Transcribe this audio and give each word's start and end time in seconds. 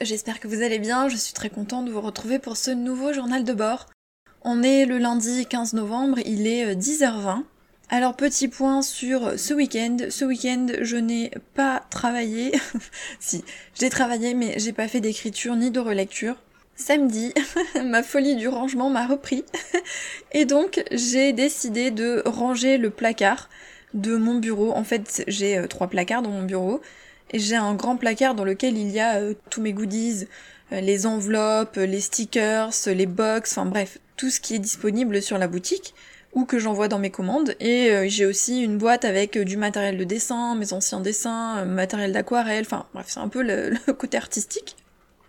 J'espère 0.00 0.40
que 0.40 0.48
vous 0.48 0.62
allez 0.62 0.78
bien, 0.78 1.08
je 1.08 1.16
suis 1.16 1.32
très 1.32 1.48
contente 1.48 1.86
de 1.86 1.90
vous 1.90 2.00
retrouver 2.00 2.38
pour 2.38 2.56
ce 2.56 2.70
nouveau 2.70 3.12
journal 3.12 3.44
de 3.44 3.52
bord. 3.52 3.86
On 4.42 4.62
est 4.62 4.84
le 4.84 4.98
lundi 4.98 5.46
15 5.46 5.72
novembre, 5.72 6.18
il 6.26 6.46
est 6.46 6.74
10h20. 6.74 7.38
Euh, 7.38 7.42
Alors 7.88 8.14
petit 8.14 8.48
point 8.48 8.82
sur 8.82 9.38
ce 9.38 9.54
week-end. 9.54 9.96
Ce 10.10 10.24
week-end, 10.24 10.66
je 10.82 10.96
n'ai 10.96 11.30
pas 11.54 11.82
travaillé. 11.88 12.52
si, 13.20 13.42
j'ai 13.74 13.88
travaillé 13.88 14.34
mais 14.34 14.58
j'ai 14.58 14.72
pas 14.72 14.88
fait 14.88 15.00
d'écriture 15.00 15.56
ni 15.56 15.70
de 15.70 15.80
relecture. 15.80 16.36
Samedi, 16.76 17.32
ma 17.84 18.02
folie 18.02 18.36
du 18.36 18.48
rangement 18.48 18.90
m'a 18.90 19.06
repris. 19.06 19.44
Et 20.32 20.44
donc, 20.44 20.82
j'ai 20.90 21.32
décidé 21.32 21.90
de 21.90 22.22
ranger 22.26 22.76
le 22.76 22.90
placard 22.90 23.48
de 23.94 24.16
mon 24.16 24.34
bureau. 24.34 24.72
En 24.72 24.84
fait, 24.84 25.24
j'ai 25.26 25.56
euh, 25.56 25.66
trois 25.68 25.86
placards 25.86 26.22
dans 26.22 26.30
mon 26.30 26.42
bureau. 26.42 26.82
J'ai 27.36 27.56
un 27.56 27.74
grand 27.74 27.96
placard 27.96 28.36
dans 28.36 28.44
lequel 28.44 28.78
il 28.78 28.90
y 28.90 29.00
a 29.00 29.16
euh, 29.16 29.34
tous 29.50 29.60
mes 29.60 29.72
goodies, 29.72 30.28
euh, 30.72 30.80
les 30.80 31.04
enveloppes, 31.04 31.76
les 31.76 32.00
stickers, 32.00 32.70
les 32.86 33.06
box, 33.06 33.58
enfin 33.58 33.66
bref, 33.66 33.98
tout 34.16 34.30
ce 34.30 34.38
qui 34.38 34.54
est 34.54 34.60
disponible 34.60 35.20
sur 35.20 35.36
la 35.36 35.48
boutique 35.48 35.94
ou 36.32 36.44
que 36.44 36.60
j'envoie 36.60 36.86
dans 36.86 37.00
mes 37.00 37.10
commandes. 37.10 37.56
Et 37.58 37.90
euh, 37.90 38.04
j'ai 38.06 38.24
aussi 38.24 38.62
une 38.62 38.78
boîte 38.78 39.04
avec 39.04 39.36
du 39.36 39.56
matériel 39.56 39.98
de 39.98 40.04
dessin, 40.04 40.54
mes 40.54 40.72
anciens 40.72 41.00
dessins, 41.00 41.64
matériel 41.64 42.12
d'aquarelle, 42.12 42.64
enfin 42.66 42.86
bref, 42.94 43.06
c'est 43.08 43.20
un 43.20 43.28
peu 43.28 43.42
le, 43.42 43.74
côté 43.98 44.16
artistique. 44.16 44.76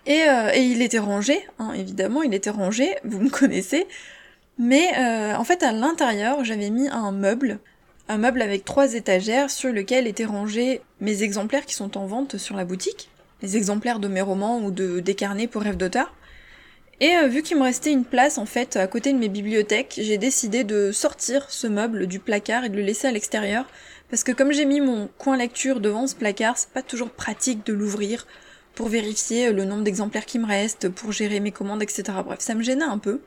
Et, 0.05 0.21
et, 0.53 0.61
il 0.61 0.83
était 0.83 0.99
rangé, 0.99 1.39
hein, 1.57 1.73
évidemment, 1.73 2.21
il 2.21 2.35
était 2.35 2.51
rangé, 2.51 2.95
vous 3.03 3.19
me 3.19 3.29
connaissez. 3.29 3.87
Mais 4.59 4.95
en 5.35 5.43
fait, 5.43 5.63
à 5.63 5.71
l'intérieur, 5.71 6.45
j'avais 6.45 6.69
mis 6.69 6.87
un 6.89 7.11
meuble 7.11 7.59
un 8.07 8.17
meuble 8.17 8.41
avec 8.41 8.65
trois 8.65 8.93
étagères 8.93 9.49
sur 9.49 9.71
lequel 9.71 10.07
étaient 10.07 10.25
rangés 10.25 10.81
mes 10.99 11.23
exemplaires 11.23 11.65
qui 11.65 11.75
sont 11.75 11.97
en 11.97 12.05
vente 12.05 12.37
sur 12.37 12.55
la 12.55 12.65
boutique, 12.65 13.09
les 13.41 13.57
exemplaires 13.57 13.99
de 13.99 14.07
mes 14.07 14.21
romans 14.21 14.59
ou 14.59 14.71
de 14.71 14.99
des 14.99 15.15
carnets 15.15 15.47
pour 15.47 15.63
rêve 15.63 15.77
d'auteur. 15.77 16.13
Et 17.01 17.15
euh, 17.17 17.27
vu 17.27 17.41
qu'il 17.41 17.57
me 17.57 17.63
restait 17.63 17.91
une 17.91 18.05
place 18.05 18.37
en 18.37 18.45
fait 18.45 18.77
à 18.77 18.87
côté 18.87 19.11
de 19.11 19.17
mes 19.17 19.27
bibliothèques, 19.27 19.99
j'ai 20.01 20.17
décidé 20.17 20.63
de 20.63 20.91
sortir 20.91 21.49
ce 21.49 21.67
meuble 21.67 22.07
du 22.07 22.19
placard 22.19 22.63
et 22.63 22.69
de 22.69 22.77
le 22.77 22.83
laisser 22.83 23.07
à 23.07 23.11
l'extérieur 23.11 23.65
parce 24.09 24.23
que 24.23 24.31
comme 24.31 24.51
j'ai 24.51 24.65
mis 24.65 24.81
mon 24.81 25.09
coin 25.17 25.35
lecture 25.35 25.79
devant 25.79 26.07
ce 26.07 26.15
placard, 26.15 26.57
c'est 26.57 26.69
pas 26.69 26.83
toujours 26.83 27.09
pratique 27.09 27.65
de 27.65 27.73
l'ouvrir 27.73 28.27
pour 28.75 28.87
vérifier 28.87 29.51
le 29.51 29.65
nombre 29.65 29.83
d'exemplaires 29.83 30.25
qui 30.25 30.37
me 30.37 30.45
restent, 30.45 30.89
pour 30.89 31.11
gérer 31.11 31.39
mes 31.39 31.51
commandes, 31.51 31.81
etc. 31.81 32.03
Bref, 32.23 32.39
ça 32.39 32.53
me 32.55 32.61
gênait 32.61 32.85
un 32.85 32.97
peu. 32.97 33.19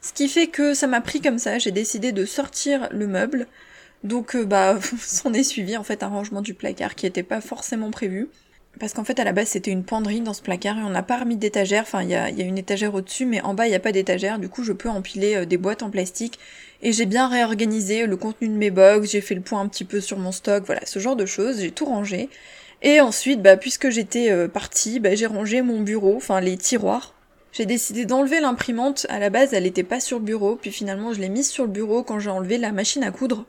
Ce 0.00 0.12
qui 0.12 0.28
fait 0.28 0.46
que 0.46 0.74
ça 0.74 0.86
m'a 0.86 1.00
pris 1.00 1.20
comme 1.20 1.38
ça, 1.38 1.58
j'ai 1.58 1.70
décidé 1.70 2.12
de 2.12 2.24
sortir 2.24 2.88
le 2.90 3.06
meuble, 3.06 3.46
donc 4.04 4.34
euh, 4.34 4.44
bah 4.44 4.78
s'en 5.00 5.32
est 5.32 5.42
suivi 5.42 5.76
en 5.76 5.84
fait 5.84 6.02
un 6.02 6.08
rangement 6.08 6.42
du 6.42 6.54
placard 6.54 6.94
qui 6.94 7.06
était 7.06 7.22
pas 7.22 7.40
forcément 7.40 7.90
prévu. 7.90 8.28
Parce 8.78 8.94
qu'en 8.94 9.02
fait 9.02 9.18
à 9.18 9.24
la 9.24 9.32
base 9.32 9.48
c'était 9.48 9.72
une 9.72 9.82
penderie 9.82 10.20
dans 10.20 10.32
ce 10.32 10.42
placard 10.42 10.78
et 10.78 10.82
on 10.82 10.90
n'a 10.90 11.02
pas 11.02 11.18
remis 11.18 11.36
d'étagère, 11.36 11.82
enfin 11.82 12.02
il 12.02 12.10
y 12.10 12.14
a, 12.14 12.30
y 12.30 12.40
a, 12.40 12.44
une 12.44 12.56
étagère 12.56 12.94
au-dessus 12.94 13.26
mais 13.26 13.40
en 13.42 13.52
bas 13.52 13.66
il 13.66 13.70
n'y 13.70 13.74
a 13.74 13.80
pas 13.80 13.90
d'étagère, 13.90 14.38
du 14.38 14.48
coup 14.48 14.62
je 14.62 14.72
peux 14.72 14.88
empiler 14.88 15.34
euh, 15.34 15.44
des 15.44 15.56
boîtes 15.56 15.82
en 15.82 15.90
plastique 15.90 16.38
et 16.80 16.92
j'ai 16.92 17.04
bien 17.04 17.28
réorganisé 17.28 18.06
le 18.06 18.16
contenu 18.16 18.48
de 18.48 18.54
mes 18.54 18.70
box, 18.70 19.10
j'ai 19.10 19.20
fait 19.20 19.34
le 19.34 19.40
point 19.40 19.60
un 19.60 19.66
petit 19.68 19.84
peu 19.84 20.00
sur 20.00 20.18
mon 20.18 20.30
stock, 20.30 20.64
voilà 20.64 20.86
ce 20.86 20.98
genre 21.00 21.16
de 21.16 21.26
choses, 21.26 21.60
j'ai 21.60 21.72
tout 21.72 21.84
rangé. 21.84 22.28
Et 22.82 23.00
ensuite 23.00 23.42
bah 23.42 23.56
puisque 23.56 23.90
j'étais 23.90 24.30
euh, 24.30 24.48
partie, 24.48 25.00
bah, 25.00 25.14
j'ai 25.14 25.26
rangé 25.26 25.62
mon 25.62 25.80
bureau, 25.80 26.16
enfin 26.16 26.40
les 26.40 26.56
tiroirs. 26.56 27.12
J'ai 27.52 27.66
décidé 27.66 28.06
d'enlever 28.06 28.40
l'imprimante, 28.40 29.04
à 29.10 29.18
la 29.18 29.30
base 29.30 29.52
elle 29.52 29.66
était 29.66 29.82
pas 29.82 30.00
sur 30.00 30.20
le 30.20 30.24
bureau, 30.24 30.56
puis 30.56 30.70
finalement 30.70 31.12
je 31.12 31.20
l'ai 31.20 31.28
mise 31.28 31.50
sur 31.50 31.64
le 31.64 31.70
bureau 31.70 32.04
quand 32.04 32.20
j'ai 32.20 32.30
enlevé 32.30 32.56
la 32.56 32.70
machine 32.70 33.02
à 33.02 33.10
coudre 33.10 33.44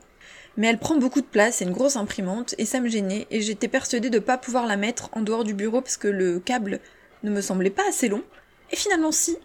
mais 0.56 0.66
elle 0.66 0.78
prend 0.78 0.96
beaucoup 0.96 1.20
de 1.20 1.26
place, 1.26 1.56
c'est 1.56 1.64
une 1.64 1.72
grosse 1.72 1.96
imprimante, 1.96 2.54
et 2.58 2.66
ça 2.66 2.80
me 2.80 2.88
gênait, 2.88 3.26
et 3.30 3.40
j'étais 3.40 3.68
persuadée 3.68 4.10
de 4.10 4.18
pas 4.18 4.38
pouvoir 4.38 4.66
la 4.66 4.76
mettre 4.76 5.08
en 5.12 5.20
dehors 5.20 5.44
du 5.44 5.54
bureau 5.54 5.80
parce 5.80 5.96
que 5.96 6.08
le 6.08 6.40
câble 6.40 6.80
ne 7.22 7.30
me 7.30 7.40
semblait 7.40 7.70
pas 7.70 7.88
assez 7.88 8.08
long. 8.08 8.22
Et 8.70 8.76
finalement 8.76 9.12
si, 9.12 9.36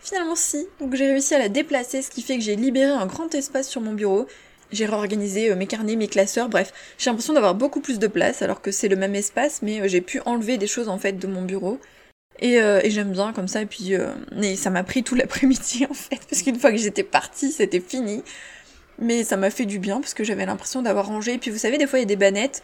finalement 0.00 0.36
si, 0.36 0.66
donc 0.80 0.94
j'ai 0.94 1.06
réussi 1.06 1.34
à 1.34 1.38
la 1.38 1.48
déplacer, 1.48 2.02
ce 2.02 2.10
qui 2.10 2.22
fait 2.22 2.36
que 2.36 2.44
j'ai 2.44 2.56
libéré 2.56 2.92
un 2.92 3.06
grand 3.06 3.34
espace 3.34 3.68
sur 3.68 3.80
mon 3.80 3.94
bureau, 3.94 4.26
j'ai 4.72 4.86
réorganisé 4.86 5.50
euh, 5.50 5.56
mes 5.56 5.66
carnets, 5.66 5.96
mes 5.96 6.08
classeurs, 6.08 6.48
bref, 6.48 6.72
j'ai 6.98 7.10
l'impression 7.10 7.34
d'avoir 7.34 7.54
beaucoup 7.54 7.80
plus 7.80 7.98
de 7.98 8.06
place 8.06 8.42
alors 8.42 8.60
que 8.60 8.70
c'est 8.70 8.88
le 8.88 8.96
même 8.96 9.14
espace, 9.14 9.60
mais 9.62 9.80
euh, 9.80 9.88
j'ai 9.88 10.00
pu 10.00 10.20
enlever 10.26 10.58
des 10.58 10.66
choses 10.66 10.88
en 10.88 10.98
fait 10.98 11.12
de 11.12 11.26
mon 11.26 11.42
bureau. 11.42 11.78
Et, 12.38 12.60
euh, 12.60 12.80
et 12.82 12.90
j'aime 12.90 13.12
bien 13.12 13.32
comme 13.32 13.48
ça, 13.48 13.62
et 13.62 13.66
puis 13.66 13.94
ça 14.56 14.68
m'a 14.68 14.82
pris 14.82 15.02
tout 15.02 15.14
l'après-midi 15.14 15.86
en 15.90 15.94
fait, 15.94 16.20
parce 16.28 16.42
qu'une 16.42 16.58
fois 16.58 16.70
que 16.70 16.76
j'étais 16.76 17.02
partie, 17.02 17.50
c'était 17.50 17.80
fini. 17.80 18.22
Mais 18.98 19.24
ça 19.24 19.36
m'a 19.36 19.50
fait 19.50 19.66
du 19.66 19.78
bien 19.78 20.00
parce 20.00 20.14
que 20.14 20.24
j'avais 20.24 20.46
l'impression 20.46 20.82
d'avoir 20.82 21.06
rangé. 21.06 21.34
Et 21.34 21.38
puis 21.38 21.50
vous 21.50 21.58
savez, 21.58 21.78
des 21.78 21.86
fois 21.86 21.98
il 21.98 22.02
y 22.02 22.04
a 22.04 22.06
des 22.06 22.16
bannettes 22.16 22.62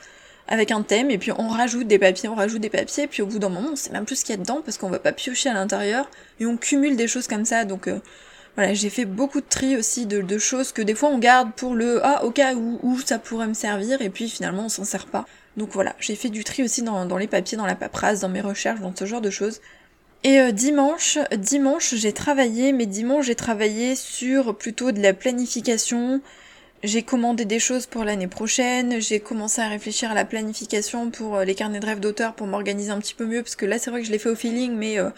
avec 0.48 0.70
un 0.70 0.82
thème 0.82 1.10
et 1.10 1.18
puis 1.18 1.30
on 1.32 1.48
rajoute 1.48 1.86
des 1.86 1.98
papiers, 1.98 2.28
on 2.28 2.34
rajoute 2.34 2.60
des 2.60 2.70
papiers. 2.70 3.04
Et 3.04 3.06
puis 3.06 3.22
au 3.22 3.26
bout 3.26 3.38
d'un 3.38 3.48
moment, 3.48 3.70
on 3.72 3.76
sait 3.76 3.92
même 3.92 4.04
plus 4.04 4.16
ce 4.16 4.24
qu'il 4.24 4.34
y 4.34 4.38
a 4.38 4.40
dedans 4.40 4.62
parce 4.64 4.78
qu'on 4.78 4.90
va 4.90 4.98
pas 4.98 5.12
piocher 5.12 5.48
à 5.48 5.54
l'intérieur 5.54 6.08
et 6.40 6.46
on 6.46 6.56
cumule 6.56 6.96
des 6.96 7.08
choses 7.08 7.28
comme 7.28 7.44
ça. 7.44 7.64
Donc 7.64 7.88
euh, 7.88 8.00
voilà, 8.56 8.74
j'ai 8.74 8.90
fait 8.90 9.04
beaucoup 9.04 9.40
de 9.40 9.46
tri 9.48 9.76
aussi 9.76 10.06
de, 10.06 10.38
choses 10.38 10.72
que 10.72 10.82
des 10.82 10.94
fois 10.94 11.08
on 11.08 11.18
garde 11.18 11.52
pour 11.54 11.74
le 11.74 12.04
ah 12.04 12.24
au 12.24 12.30
cas 12.30 12.54
où, 12.54 12.98
ça 13.04 13.18
pourrait 13.18 13.46
me 13.46 13.54
servir 13.54 14.02
et 14.02 14.10
puis 14.10 14.28
finalement 14.28 14.66
on 14.66 14.68
s'en 14.68 14.84
sert 14.84 15.06
pas. 15.06 15.26
Donc 15.56 15.70
voilà, 15.72 15.94
j'ai 16.00 16.16
fait 16.16 16.30
du 16.30 16.44
tri 16.44 16.62
aussi 16.62 16.82
dans 16.82 17.16
les 17.18 17.26
papiers, 17.26 17.58
dans 17.58 17.66
la 17.66 17.74
paperasse, 17.74 18.20
dans 18.20 18.28
mes 18.28 18.40
recherches, 18.40 18.80
dans 18.80 18.94
ce 18.96 19.04
genre 19.04 19.20
de 19.20 19.30
choses. 19.30 19.60
Et 20.24 20.38
euh, 20.38 20.52
dimanche, 20.52 21.18
dimanche 21.36 21.94
j'ai 21.96 22.12
travaillé, 22.12 22.72
mais 22.72 22.86
dimanche 22.86 23.26
j'ai 23.26 23.34
travaillé 23.34 23.96
sur 23.96 24.56
plutôt 24.56 24.92
de 24.92 25.00
la 25.00 25.14
planification. 25.14 26.20
J'ai 26.84 27.02
commandé 27.02 27.44
des 27.44 27.58
choses 27.58 27.86
pour 27.86 28.04
l'année 28.04 28.28
prochaine, 28.28 29.00
j'ai 29.00 29.20
commencé 29.20 29.60
à 29.60 29.68
réfléchir 29.68 30.10
à 30.10 30.14
la 30.14 30.24
planification 30.24 31.10
pour 31.10 31.36
euh, 31.36 31.44
les 31.44 31.54
carnets 31.54 31.80
de 31.80 31.86
rêve 31.86 32.00
d'auteur 32.00 32.34
pour 32.34 32.46
m'organiser 32.46 32.90
un 32.90 32.98
petit 32.98 33.14
peu 33.14 33.24
mieux, 33.24 33.42
parce 33.42 33.56
que 33.56 33.66
là 33.66 33.78
c'est 33.78 33.90
vrai 33.90 34.00
que 34.00 34.06
je 34.06 34.12
l'ai 34.12 34.18
fait 34.18 34.28
au 34.28 34.34
feeling, 34.36 34.74
mais 34.76 34.98
euh, 34.98 35.10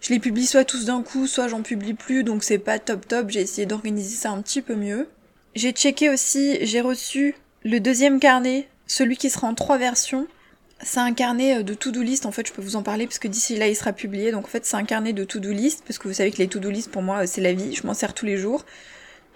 je 0.00 0.12
les 0.12 0.18
publie 0.20 0.46
soit 0.46 0.64
tous 0.64 0.86
d'un 0.86 1.02
coup, 1.02 1.26
soit 1.26 1.48
j'en 1.48 1.62
publie 1.62 1.94
plus, 1.94 2.24
donc 2.24 2.42
c'est 2.44 2.58
pas 2.58 2.78
top 2.78 3.06
top, 3.06 3.30
j'ai 3.30 3.40
essayé 3.40 3.66
d'organiser 3.66 4.16
ça 4.16 4.30
un 4.30 4.42
petit 4.42 4.60
peu 4.60 4.74
mieux. 4.74 5.08
J'ai 5.54 5.70
checké 5.70 6.10
aussi, 6.10 6.58
j'ai 6.64 6.80
reçu 6.80 7.36
le 7.64 7.78
deuxième 7.78 8.18
carnet, 8.18 8.68
celui 8.88 9.16
qui 9.16 9.30
sera 9.30 9.46
en 9.46 9.54
trois 9.54 9.78
versions, 9.78 10.26
c'est 10.82 11.00
un 11.00 11.12
carnet 11.14 11.58
euh, 11.58 11.62
de 11.62 11.74
to-do 11.74 12.02
list, 12.02 12.26
en 12.26 12.32
fait, 12.32 12.46
je 12.46 12.52
peux 12.52 12.62
vous 12.62 12.76
en 12.76 12.82
parler 12.82 13.06
parce 13.06 13.18
que 13.18 13.28
d'ici 13.28 13.56
là, 13.56 13.68
il 13.68 13.76
sera 13.76 13.92
publié. 13.92 14.32
Donc 14.32 14.44
en 14.44 14.48
fait, 14.48 14.66
c'est 14.66 14.76
un 14.76 14.84
carnet 14.84 15.12
de 15.12 15.24
to-do 15.24 15.50
list 15.50 15.82
parce 15.86 15.98
que 15.98 16.08
vous 16.08 16.14
savez 16.14 16.30
que 16.30 16.38
les 16.38 16.48
to-do 16.48 16.70
list 16.70 16.90
pour 16.90 17.02
moi, 17.02 17.22
euh, 17.22 17.26
c'est 17.26 17.40
la 17.40 17.52
vie, 17.52 17.74
je 17.74 17.86
m'en 17.86 17.94
sers 17.94 18.14
tous 18.14 18.26
les 18.26 18.36
jours. 18.36 18.64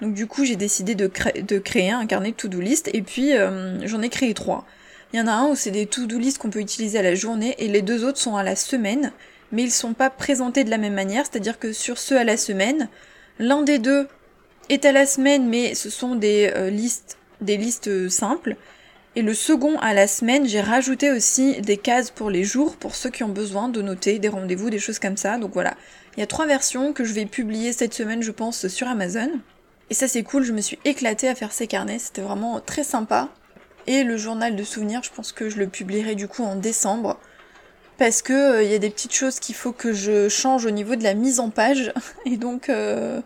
Donc 0.00 0.14
du 0.14 0.26
coup, 0.26 0.44
j'ai 0.44 0.56
décidé 0.56 0.94
de, 0.94 1.06
créer 1.06 1.90
un 1.90 2.06
carnet 2.06 2.30
de 2.30 2.36
to-do 2.36 2.60
list 2.60 2.88
et 2.92 3.02
puis 3.02 3.36
euh, 3.36 3.84
j'en 3.86 4.02
ai 4.02 4.08
créé 4.08 4.34
trois. 4.34 4.64
Il 5.12 5.18
y 5.18 5.22
en 5.22 5.26
a 5.26 5.32
un 5.32 5.48
où 5.48 5.54
c'est 5.54 5.70
des 5.70 5.86
to-do 5.86 6.18
list 6.18 6.38
qu'on 6.38 6.50
peut 6.50 6.60
utiliser 6.60 6.98
à 6.98 7.02
la 7.02 7.14
journée 7.14 7.54
et 7.58 7.68
les 7.68 7.82
deux 7.82 8.04
autres 8.04 8.18
sont 8.18 8.36
à 8.36 8.42
la 8.42 8.54
semaine, 8.54 9.12
mais 9.52 9.62
ils 9.62 9.72
sont 9.72 9.94
pas 9.94 10.10
présentés 10.10 10.64
de 10.64 10.70
la 10.70 10.78
même 10.78 10.94
manière, 10.94 11.24
c'est-à-dire 11.24 11.58
que 11.58 11.72
sur 11.72 11.98
ceux 11.98 12.18
à 12.18 12.24
la 12.24 12.36
semaine, 12.36 12.88
l'un 13.38 13.62
des 13.62 13.78
deux 13.78 14.06
est 14.68 14.84
à 14.84 14.92
la 14.92 15.06
semaine, 15.06 15.48
mais 15.48 15.74
ce 15.74 15.88
sont 15.88 16.14
des 16.14 16.52
listes, 16.70 17.16
des 17.40 17.56
listes 17.56 18.10
simples, 18.10 18.56
et 19.18 19.22
le 19.22 19.34
second 19.34 19.76
à 19.80 19.94
la 19.94 20.06
semaine, 20.06 20.46
j'ai 20.46 20.60
rajouté 20.60 21.10
aussi 21.10 21.60
des 21.60 21.76
cases 21.76 22.12
pour 22.12 22.30
les 22.30 22.44
jours, 22.44 22.76
pour 22.76 22.94
ceux 22.94 23.10
qui 23.10 23.24
ont 23.24 23.28
besoin 23.28 23.68
de 23.68 23.82
noter 23.82 24.20
des 24.20 24.28
rendez-vous, 24.28 24.70
des 24.70 24.78
choses 24.78 25.00
comme 25.00 25.16
ça. 25.16 25.38
Donc 25.38 25.54
voilà, 25.54 25.74
il 26.16 26.20
y 26.20 26.22
a 26.22 26.26
trois 26.28 26.46
versions 26.46 26.92
que 26.92 27.02
je 27.02 27.12
vais 27.12 27.26
publier 27.26 27.72
cette 27.72 27.94
semaine, 27.94 28.22
je 28.22 28.30
pense, 28.30 28.68
sur 28.68 28.86
Amazon. 28.86 29.28
Et 29.90 29.94
ça 29.94 30.06
c'est 30.06 30.22
cool, 30.22 30.44
je 30.44 30.52
me 30.52 30.60
suis 30.60 30.78
éclatée 30.84 31.26
à 31.26 31.34
faire 31.34 31.50
ces 31.50 31.66
carnets, 31.66 31.98
c'était 31.98 32.22
vraiment 32.22 32.60
très 32.60 32.84
sympa. 32.84 33.28
Et 33.88 34.04
le 34.04 34.16
journal 34.16 34.54
de 34.54 34.62
souvenirs, 34.62 35.00
je 35.02 35.10
pense 35.10 35.32
que 35.32 35.50
je 35.50 35.58
le 35.58 35.66
publierai 35.66 36.14
du 36.14 36.28
coup 36.28 36.44
en 36.44 36.54
décembre. 36.54 37.18
Parce 37.96 38.22
que 38.22 38.32
euh, 38.32 38.62
il 38.62 38.70
y 38.70 38.74
a 38.76 38.78
des 38.78 38.90
petites 38.90 39.14
choses 39.14 39.40
qu'il 39.40 39.56
faut 39.56 39.72
que 39.72 39.92
je 39.92 40.28
change 40.28 40.64
au 40.64 40.70
niveau 40.70 40.94
de 40.94 41.02
la 41.02 41.14
mise 41.14 41.40
en 41.40 41.50
page. 41.50 41.92
Et 42.24 42.36
donc 42.36 42.68
euh, 42.68 43.20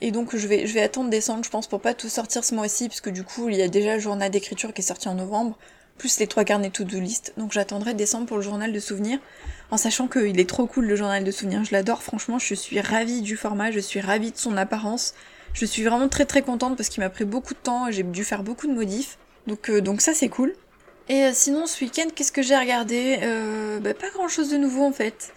et 0.00 0.10
donc 0.10 0.36
je 0.36 0.46
vais, 0.46 0.66
je 0.66 0.74
vais 0.74 0.82
attendre 0.82 1.10
décembre, 1.10 1.44
je 1.44 1.50
pense, 1.50 1.66
pour 1.66 1.80
pas 1.80 1.94
tout 1.94 2.08
sortir 2.08 2.44
ce 2.44 2.54
mois-ci, 2.54 2.88
puisque 2.88 3.10
du 3.10 3.24
coup, 3.24 3.48
il 3.48 3.56
y 3.56 3.62
a 3.62 3.68
déjà 3.68 3.94
le 3.94 4.00
journal 4.00 4.30
d'écriture 4.30 4.72
qui 4.72 4.80
est 4.80 4.84
sorti 4.84 5.08
en 5.08 5.14
novembre, 5.14 5.58
plus 5.96 6.20
les 6.20 6.26
trois 6.26 6.44
carnets 6.44 6.70
to-do 6.70 7.00
list. 7.00 7.32
Donc 7.36 7.52
j'attendrai 7.52 7.94
décembre 7.94 8.26
pour 8.26 8.36
le 8.36 8.42
journal 8.42 8.72
de 8.72 8.78
souvenirs, 8.78 9.18
en 9.70 9.76
sachant 9.76 10.06
qu'il 10.06 10.38
est 10.38 10.48
trop 10.48 10.66
cool 10.66 10.86
le 10.86 10.96
journal 10.96 11.24
de 11.24 11.30
souvenirs. 11.30 11.64
Je 11.64 11.72
l'adore, 11.72 12.02
franchement, 12.02 12.38
je 12.38 12.54
suis 12.54 12.80
ravie 12.80 13.22
du 13.22 13.36
format, 13.36 13.70
je 13.70 13.80
suis 13.80 14.00
ravie 14.00 14.30
de 14.30 14.36
son 14.36 14.56
apparence. 14.56 15.14
Je 15.52 15.64
suis 15.64 15.82
vraiment 15.82 16.08
très 16.08 16.24
très 16.24 16.42
contente 16.42 16.76
parce 16.76 16.88
qu'il 16.88 17.02
m'a 17.02 17.10
pris 17.10 17.24
beaucoup 17.24 17.54
de 17.54 17.58
temps, 17.58 17.90
j'ai 17.90 18.04
dû 18.04 18.22
faire 18.22 18.42
beaucoup 18.42 18.68
de 18.68 18.72
modifs. 18.72 19.18
Donc, 19.46 19.70
euh, 19.70 19.80
donc 19.80 20.00
ça 20.00 20.14
c'est 20.14 20.28
cool. 20.28 20.54
Et 21.08 21.24
euh, 21.24 21.30
sinon 21.32 21.66
ce 21.66 21.82
week-end, 21.82 22.06
qu'est-ce 22.14 22.32
que 22.32 22.42
j'ai 22.42 22.56
regardé? 22.56 23.18
Euh, 23.22 23.80
bah, 23.80 23.94
Pas 23.94 24.10
grand-chose 24.10 24.50
de 24.50 24.58
nouveau 24.58 24.84
en 24.84 24.92
fait. 24.92 25.32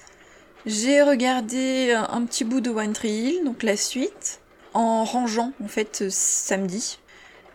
J'ai 0.67 1.01
regardé 1.01 1.91
un 1.91 2.23
petit 2.25 2.43
bout 2.43 2.61
de 2.61 2.69
One 2.69 2.93
Tree 2.93 3.09
Hill, 3.09 3.43
donc 3.45 3.63
la 3.63 3.75
suite 3.75 4.40
en 4.73 5.03
rangeant 5.03 5.53
en 5.63 5.67
fait 5.67 6.09
samedi. 6.09 6.97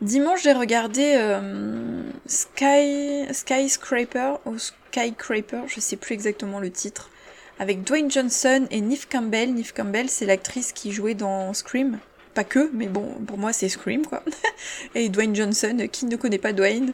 Dimanche 0.03 0.43
j'ai 0.43 0.53
regardé 0.53 1.15
euh, 1.17 2.03
Sky 2.27 3.25
Skyscraper 3.33 4.35
ou 4.45 4.57
Skycraper, 4.59 5.63
je 5.69 5.81
sais 5.81 5.97
plus 5.97 6.13
exactement 6.13 6.61
le 6.61 6.71
titre, 6.71 7.11
avec 7.59 7.83
Dwayne 7.83 8.11
Johnson 8.11 8.67
et 8.71 8.81
Neve 8.83 9.09
Campbell. 9.09 9.55
Neve 9.55 9.73
Campbell 9.73 10.11
c'est 10.11 10.27
l'actrice 10.27 10.73
qui 10.73 10.93
jouait 10.93 11.15
dans 11.15 11.55
Scream. 11.55 11.99
Pas 12.35 12.45
que, 12.45 12.71
mais 12.75 12.89
bon, 12.89 13.15
pour 13.27 13.39
moi 13.39 13.55
c'est 13.55 13.71
Scream 13.71 14.05
quoi. 14.05 14.23
et 14.95 15.09
Dwayne 15.09 15.35
Johnson, 15.35 15.89
qui 15.91 16.05
ne 16.05 16.17
connaît 16.17 16.37
pas 16.37 16.53
Dwayne 16.53 16.93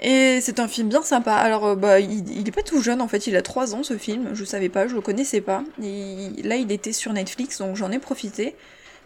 Et 0.00 0.40
c'est 0.40 0.58
un 0.58 0.66
film 0.66 0.88
bien 0.88 1.02
sympa. 1.02 1.34
Alors, 1.34 1.66
euh, 1.66 1.76
bah, 1.76 2.00
il, 2.00 2.28
il, 2.36 2.48
est 2.48 2.52
pas 2.52 2.62
tout 2.62 2.82
jeune 2.82 3.00
en 3.00 3.06
fait, 3.06 3.28
il 3.28 3.36
a 3.36 3.42
3 3.42 3.76
ans 3.76 3.84
ce 3.84 3.96
film, 3.96 4.30
je 4.32 4.44
savais 4.44 4.68
pas, 4.68 4.88
je 4.88 4.96
le 4.96 5.00
connaissais 5.00 5.40
pas. 5.40 5.62
Et 5.80 6.30
là, 6.42 6.56
il 6.56 6.72
était 6.72 6.92
sur 6.92 7.12
Netflix, 7.12 7.58
donc 7.58 7.76
j'en 7.76 7.92
ai 7.92 8.00
profité. 8.00 8.56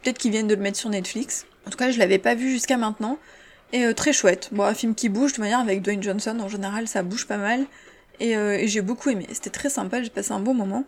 Peut-être 0.03 0.19
qu'ils 0.19 0.33
viennent 0.33 0.49
de 0.49 0.55
le 0.55 0.61
mettre 0.61 0.79
sur 0.79 0.91
Netflix. 0.91 1.47
En 1.67 1.71
tout 1.71 1.79
cas, 1.79 1.91
je 1.91 1.99
l'avais 1.99 2.19
pas 2.19 2.35
vu 2.35 2.51
jusqu'à 2.51 2.77
maintenant. 2.77 3.19
Et 3.73 3.85
euh, 3.87 3.95
très 3.95 4.13
chouette. 4.13 4.49
Bon, 4.53 4.65
un 4.65 4.75
film 4.75 4.95
qui 4.95 5.09
bouge, 5.09 5.33
de 5.33 5.41
manière, 5.41 5.61
avec 5.61 5.81
Dwayne 5.83 6.03
Johnson, 6.03 6.39
en 6.41 6.49
général, 6.49 6.89
ça 6.89 7.03
bouge 7.03 7.27
pas 7.27 7.39
mal. 7.39 7.65
Et, 8.21 8.37
euh, 8.37 8.59
et 8.59 8.69
j'ai 8.69 8.83
beaucoup 8.83 9.11
aimé. 9.11 9.27
C'était 9.33 9.51
très 9.51 9.71
sympa, 9.71 10.03
j'ai 10.03 10.11
passé 10.11 10.33
un 10.33 10.41
bon 10.41 10.55
moment. 10.55 10.85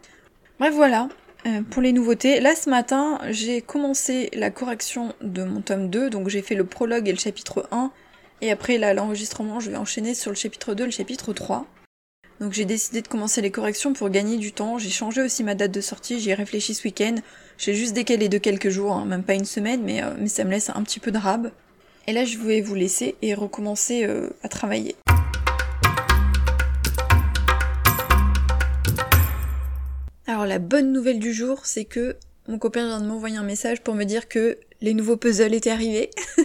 Bref, 0.58 0.75
voilà. 0.75 1.08
Euh, 1.46 1.61
pour 1.62 1.82
les 1.82 1.93
nouveautés, 1.93 2.40
là 2.40 2.55
ce 2.55 2.70
matin, 2.70 3.19
j'ai 3.28 3.61
commencé 3.61 4.31
la 4.32 4.50
correction 4.50 5.14
de 5.20 5.44
mon 5.44 5.61
tome 5.61 5.90
2, 5.90 6.08
donc 6.08 6.28
j'ai 6.28 6.40
fait 6.40 6.55
le 6.55 6.64
prologue 6.64 7.06
et 7.06 7.12
le 7.12 7.19
chapitre 7.19 7.69
1, 7.70 7.90
et 8.40 8.50
après 8.50 8.78
là 8.78 8.94
l'enregistrement, 8.94 9.61
je 9.61 9.70
vais 9.70 9.76
enchaîner 9.76 10.14
sur 10.14 10.31
le 10.31 10.37
chapitre 10.37 10.72
2 10.72 10.84
et 10.84 10.87
le 10.87 10.93
chapitre 10.93 11.34
3. 11.34 11.66
Donc 12.40 12.52
j'ai 12.52 12.64
décidé 12.64 13.00
de 13.00 13.08
commencer 13.08 13.40
les 13.40 13.50
corrections 13.50 13.92
pour 13.92 14.10
gagner 14.10 14.38
du 14.38 14.52
temps, 14.52 14.78
j'ai 14.78 14.90
changé 14.90 15.22
aussi 15.22 15.44
ma 15.44 15.54
date 15.54 15.70
de 15.70 15.81
sortie, 15.81 16.19
j'y 16.19 16.31
ai 16.31 16.34
réfléchi 16.34 16.75
ce 16.75 16.82
week-end, 16.82 17.14
j'ai 17.58 17.75
juste 17.75 17.94
décalé 17.94 18.28
de 18.28 18.38
quelques 18.38 18.70
jours, 18.70 18.92
hein, 18.92 19.04
même 19.04 19.22
pas 19.22 19.34
une 19.34 19.44
semaine, 19.44 19.82
mais, 19.84 20.02
euh, 20.02 20.10
mais 20.19 20.28
ça 20.28 20.42
me 20.44 20.50
laisse 20.50 20.69
un 20.70 20.82
petit 20.82 20.98
peu 20.98 21.12
de 21.12 21.19
rab. 21.19 21.52
Et 22.08 22.12
là 22.12 22.25
je 22.25 22.38
vais 22.38 22.60
vous 22.60 22.75
laisser 22.75 23.14
et 23.22 23.34
recommencer 23.34 24.04
euh, 24.04 24.31
à 24.42 24.48
travailler. 24.48 24.96
Alors 30.26 30.46
la 30.46 30.58
bonne 30.58 30.92
nouvelle 30.92 31.20
du 31.20 31.32
jour, 31.32 31.64
c'est 31.64 31.84
que 31.84 32.16
mon 32.48 32.58
copain 32.58 32.87
vient 32.87 33.00
de 33.00 33.06
m'envoyer 33.06 33.37
un 33.37 33.44
message 33.44 33.80
pour 33.80 33.94
me 33.94 34.04
dire 34.04 34.28
que 34.28 34.58
les 34.80 34.92
nouveaux 34.92 35.16
puzzles 35.16 35.54
étaient 35.54 35.70
arrivés. 35.70 36.10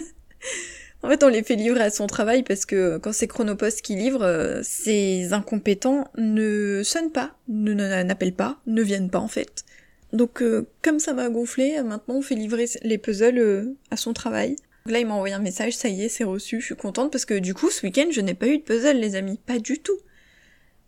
en 1.02 1.08
fait, 1.08 1.24
on 1.24 1.28
les 1.28 1.42
fait 1.42 1.56
livrer 1.56 1.82
à 1.82 1.90
son 1.90 2.06
travail 2.06 2.42
parce 2.42 2.66
que 2.66 2.98
quand 2.98 3.12
c'est 3.12 3.26
Chronopost 3.26 3.80
qui 3.80 3.96
livre, 3.96 4.22
euh, 4.22 4.60
ces 4.62 5.32
incompétents 5.32 6.10
ne 6.18 6.82
sonnent 6.84 7.10
pas, 7.10 7.34
ne 7.48 7.72
n'appellent 7.72 8.34
pas, 8.34 8.60
ne 8.66 8.82
viennent 8.82 9.08
pas 9.10 9.18
en 9.18 9.28
fait. 9.28 9.64
Donc 10.12 10.42
euh, 10.42 10.66
comme 10.82 10.98
ça 10.98 11.14
va 11.14 11.30
gonfler, 11.30 11.82
maintenant 11.82 12.16
on 12.16 12.22
fait 12.22 12.34
livrer 12.34 12.66
les 12.82 12.98
puzzles 12.98 13.38
euh, 13.38 13.76
à 13.90 13.96
son 13.96 14.12
travail. 14.12 14.56
là 14.86 14.98
il 14.98 15.06
m'a 15.06 15.14
envoyé 15.14 15.34
un 15.34 15.38
message, 15.40 15.74
ça 15.74 15.88
y 15.88 16.02
est, 16.02 16.08
c'est 16.10 16.24
reçu, 16.24 16.60
je 16.60 16.66
suis 16.66 16.76
contente 16.76 17.12
parce 17.12 17.24
que 17.24 17.38
du 17.38 17.54
coup 17.54 17.70
ce 17.70 17.86
week-end 17.86 18.08
je 18.10 18.20
n'ai 18.20 18.34
pas 18.34 18.48
eu 18.48 18.58
de 18.58 18.62
puzzle 18.62 18.98
les 18.98 19.14
amis, 19.14 19.38
pas 19.46 19.58
du 19.58 19.78
tout. 19.78 19.98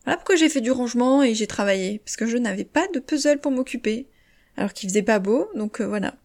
Voilà 0.05 0.19
pourquoi 0.19 0.37
j'ai 0.37 0.49
fait 0.49 0.61
du 0.61 0.73
rangement 0.73 1.23
et 1.23 1.35
j'ai 1.35 1.47
travaillé, 1.47 2.01
parce 2.05 2.17
que 2.17 2.27
je 2.27 2.37
n'avais 2.37 2.65
pas 2.65 2.87
de 2.93 2.99
puzzle 2.99 3.39
pour 3.39 3.53
m'occuper, 3.53 4.09
alors 4.57 4.73
qu'il 4.73 4.91
faisait 4.91 5.03
pas 5.03 5.21
beau, 5.21 5.49
donc 5.55 5.81
voilà. 5.81 6.17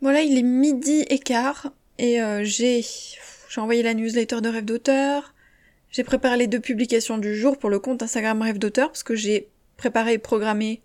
Voilà, 0.00 0.22
il 0.22 0.38
est 0.38 0.42
midi 0.42 1.04
et 1.08 1.18
quart, 1.18 1.72
et 1.98 2.22
euh, 2.22 2.42
j'ai 2.42 2.82
j'ai 2.82 3.60
envoyé 3.60 3.82
la 3.82 3.94
newsletter 3.94 4.40
de 4.40 4.48
Rêve 4.48 4.64
d'auteur, 4.64 5.34
j'ai 5.90 6.04
préparé 6.04 6.36
les 6.36 6.46
deux 6.46 6.60
publications 6.60 7.18
du 7.18 7.34
jour 7.34 7.58
pour 7.58 7.68
le 7.68 7.80
compte 7.80 8.02
Instagram 8.02 8.40
Rêve 8.42 8.58
d'auteur, 8.58 8.88
parce 8.88 9.02
que 9.02 9.16
j'ai 9.16 9.48
préparé 9.76 10.14
et 10.14 10.18
programmé 10.18 10.82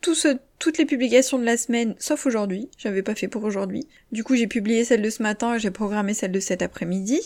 tout 0.00 0.14
ce, 0.14 0.38
toutes 0.58 0.78
les 0.78 0.86
publications 0.86 1.38
de 1.38 1.44
la 1.44 1.56
semaine, 1.56 1.94
sauf 1.98 2.26
aujourd'hui. 2.26 2.68
J'avais 2.78 3.02
pas 3.02 3.14
fait 3.14 3.28
pour 3.28 3.44
aujourd'hui. 3.44 3.86
Du 4.12 4.24
coup, 4.24 4.34
j'ai 4.34 4.46
publié 4.46 4.84
celle 4.84 5.02
de 5.02 5.10
ce 5.10 5.22
matin 5.22 5.54
et 5.54 5.58
j'ai 5.60 5.70
programmé 5.70 6.14
celle 6.14 6.32
de 6.32 6.40
cet 6.40 6.62
après-midi. 6.62 7.20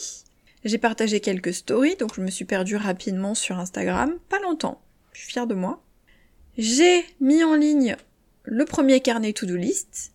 J'ai 0.64 0.78
partagé 0.78 1.20
quelques 1.20 1.54
stories, 1.54 1.96
donc 1.96 2.14
je 2.14 2.20
me 2.20 2.30
suis 2.30 2.44
perdue 2.44 2.76
rapidement 2.76 3.34
sur 3.34 3.58
Instagram. 3.58 4.18
Pas 4.28 4.40
longtemps. 4.40 4.80
Je 5.12 5.20
suis 5.20 5.32
fière 5.32 5.46
de 5.46 5.54
moi. 5.54 5.82
J'ai 6.58 7.04
mis 7.20 7.44
en 7.44 7.54
ligne 7.54 7.96
le 8.42 8.64
premier 8.64 9.00
carnet 9.00 9.32
to-do 9.32 9.56
list. 9.56 10.13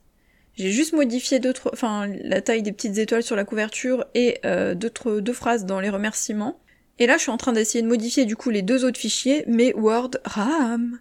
J'ai 0.59 0.73
juste 0.73 0.91
modifié 0.91 1.39
d'autres, 1.39 1.69
enfin, 1.71 2.05
la 2.21 2.41
taille 2.41 2.63
des 2.63 2.73
petites 2.73 2.97
étoiles 2.97 3.23
sur 3.23 3.37
la 3.37 3.45
couverture 3.45 4.03
et 4.13 4.39
euh, 4.43 4.75
d'autres 4.75 5.21
deux 5.21 5.31
phrases 5.31 5.65
dans 5.65 5.79
les 5.79 5.89
remerciements. 5.89 6.59
Et 6.99 7.07
là, 7.07 7.15
je 7.15 7.21
suis 7.21 7.31
en 7.31 7.37
train 7.37 7.53
d'essayer 7.53 7.81
de 7.81 7.87
modifier 7.87 8.25
du 8.25 8.35
coup 8.35 8.49
les 8.49 8.61
deux 8.61 8.83
autres 8.83 8.99
fichiers, 8.99 9.45
mais 9.47 9.73
Word 9.73 10.11
RAM. 10.25 10.99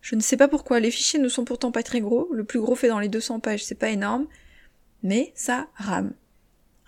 Je 0.00 0.16
ne 0.16 0.20
sais 0.20 0.36
pas 0.36 0.48
pourquoi, 0.48 0.80
les 0.80 0.90
fichiers 0.90 1.20
ne 1.20 1.28
sont 1.28 1.44
pourtant 1.44 1.70
pas 1.70 1.84
très 1.84 2.00
gros, 2.00 2.28
le 2.32 2.42
plus 2.42 2.58
gros 2.58 2.74
fait 2.74 2.88
dans 2.88 2.98
les 2.98 3.08
200 3.08 3.38
pages, 3.38 3.64
c'est 3.64 3.76
pas 3.76 3.90
énorme, 3.90 4.26
mais 5.04 5.32
ça 5.36 5.68
rame. 5.76 6.12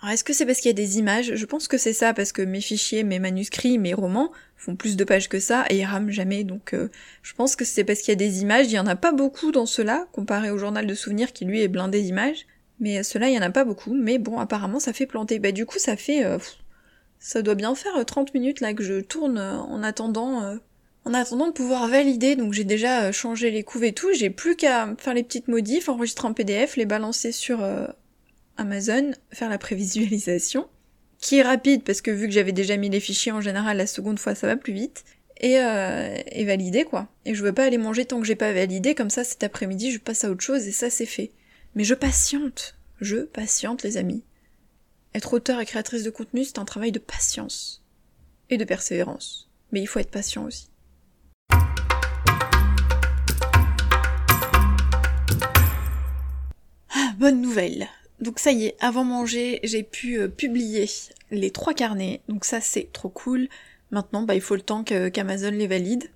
Alors 0.01 0.13
est-ce 0.13 0.23
que 0.23 0.33
c'est 0.33 0.45
parce 0.45 0.59
qu'il 0.59 0.69
y 0.69 0.71
a 0.71 0.73
des 0.73 0.97
images? 0.97 1.35
Je 1.35 1.45
pense 1.45 1.67
que 1.67 1.77
c'est 1.77 1.93
ça, 1.93 2.13
parce 2.13 2.31
que 2.31 2.41
mes 2.41 2.61
fichiers, 2.61 3.03
mes 3.03 3.19
manuscrits, 3.19 3.77
mes 3.77 3.93
romans 3.93 4.31
font 4.55 4.75
plus 4.75 4.95
de 4.95 5.03
pages 5.03 5.27
que 5.27 5.39
ça, 5.39 5.65
et 5.69 5.79
ils 5.79 5.85
rament 5.85 6.09
jamais, 6.09 6.43
donc 6.43 6.73
euh, 6.73 6.89
je 7.21 7.33
pense 7.33 7.55
que 7.55 7.65
c'est 7.65 7.83
parce 7.83 7.99
qu'il 7.99 8.09
y 8.09 8.11
a 8.13 8.15
des 8.15 8.41
images, 8.41 8.67
il 8.67 8.73
y 8.73 8.79
en 8.79 8.87
a 8.87 8.95
pas 8.95 9.11
beaucoup 9.11 9.51
dans 9.51 9.65
cela, 9.65 10.07
comparé 10.13 10.51
au 10.51 10.57
journal 10.57 10.87
de 10.87 10.93
souvenirs 10.93 11.33
qui 11.33 11.45
lui 11.45 11.61
est 11.61 11.67
blindé 11.67 12.01
d'images, 12.01 12.45
mais 12.79 13.03
cela 13.03 13.29
il 13.29 13.35
y 13.35 13.39
en 13.39 13.41
a 13.41 13.49
pas 13.49 13.65
beaucoup, 13.65 13.93
mais 13.93 14.17
bon 14.19 14.39
apparemment 14.39 14.79
ça 14.79 14.93
fait 14.93 15.05
planter. 15.05 15.39
Bah 15.39 15.51
du 15.51 15.65
coup 15.65 15.79
ça 15.79 15.97
fait... 15.97 16.23
Euh, 16.25 16.37
ça 17.21 17.41
doit 17.41 17.55
bien 17.55 17.75
faire 17.75 18.05
30 18.05 18.33
minutes 18.33 18.61
là 18.61 18.73
que 18.73 18.83
je 18.83 19.01
tourne 19.01 19.37
euh, 19.37 19.57
en 19.57 19.83
attendant 19.83 20.57
en 21.05 21.13
attendant 21.13 21.47
de 21.47 21.53
pouvoir 21.53 21.87
valider, 21.87 22.35
donc 22.35 22.53
j'ai 22.53 22.63
déjà 22.63 23.05
euh, 23.05 23.11
changé 23.11 23.51
les 23.51 23.63
couves 23.63 23.83
et 23.83 23.93
tout, 23.93 24.13
j'ai 24.13 24.29
plus 24.29 24.55
qu'à 24.55 24.93
faire 24.97 25.13
les 25.13 25.23
petites 25.23 25.47
modifs, 25.47 25.89
enregistrer 25.89 26.27
en 26.27 26.33
PDF, 26.33 26.75
les 26.75 26.85
balancer 26.85 27.31
sur 27.31 27.63
euh, 27.63 27.87
Amazon, 28.59 29.11
faire 29.31 29.49
la 29.49 29.57
prévisualisation, 29.57 30.67
qui 31.17 31.37
est 31.37 31.43
rapide 31.43 31.83
parce 31.83 32.01
que 32.01 32.11
vu 32.11 32.27
que 32.27 32.33
j'avais 32.33 32.51
déjà 32.51 32.75
mis 32.77 32.89
les 32.89 32.99
fichiers 32.99 33.31
en 33.31 33.41
général, 33.41 33.77
la 33.77 33.87
seconde 33.87 34.19
fois 34.19 34.35
ça 34.35 34.47
va 34.47 34.57
plus 34.57 34.73
vite, 34.73 35.05
et, 35.37 35.59
euh, 35.59 36.17
et 36.27 36.43
valider 36.43 36.83
quoi. 36.83 37.07
Et 37.25 37.33
je 37.33 37.43
veux 37.43 37.53
pas 37.53 37.63
aller 37.63 37.77
manger 37.77 38.05
tant 38.05 38.19
que 38.19 38.27
j'ai 38.27 38.35
pas 38.35 38.51
validé, 38.51 38.95
comme 38.95 39.09
ça 39.09 39.23
cet 39.23 39.43
après-midi 39.43 39.91
je 39.91 39.99
passe 39.99 40.25
à 40.25 40.29
autre 40.29 40.43
chose 40.43 40.67
et 40.67 40.73
ça 40.73 40.89
c'est 40.89 41.05
fait. 41.05 41.31
Mais 41.75 41.85
je 41.85 41.93
patiente, 41.93 42.75
je 42.99 43.17
patiente 43.17 43.83
les 43.83 43.97
amis. 43.97 44.23
Être 45.15 45.33
auteur 45.33 45.61
et 45.61 45.65
créatrice 45.65 46.03
de 46.03 46.09
contenu 46.09 46.43
c'est 46.43 46.59
un 46.59 46.65
travail 46.65 46.91
de 46.91 46.99
patience 46.99 47.83
et 48.49 48.57
de 48.57 48.65
persévérance. 48.65 49.49
Mais 49.71 49.81
il 49.81 49.87
faut 49.87 49.99
être 49.99 50.11
patient 50.11 50.45
aussi. 50.45 50.69
bonne 57.19 57.41
nouvelle. 57.41 57.89
Donc 58.21 58.39
ça 58.39 58.51
y 58.51 58.65
est, 58.65 58.75
avant 58.79 59.03
manger, 59.03 59.59
j'ai 59.63 59.83
pu 59.83 60.19
euh, 60.19 60.27
publier 60.27 60.89
les 61.31 61.51
trois 61.51 61.73
carnets, 61.73 62.21
donc 62.27 62.45
ça 62.45 62.59
c'est 62.59 62.91
trop 62.91 63.09
cool. 63.09 63.47
Maintenant, 63.91 64.23
bah, 64.23 64.35
il 64.35 64.41
faut 64.41 64.55
le 64.55 64.61
temps 64.61 64.83
qu'Amazon 64.83 65.51
les 65.51 65.67
valide. 65.67 66.11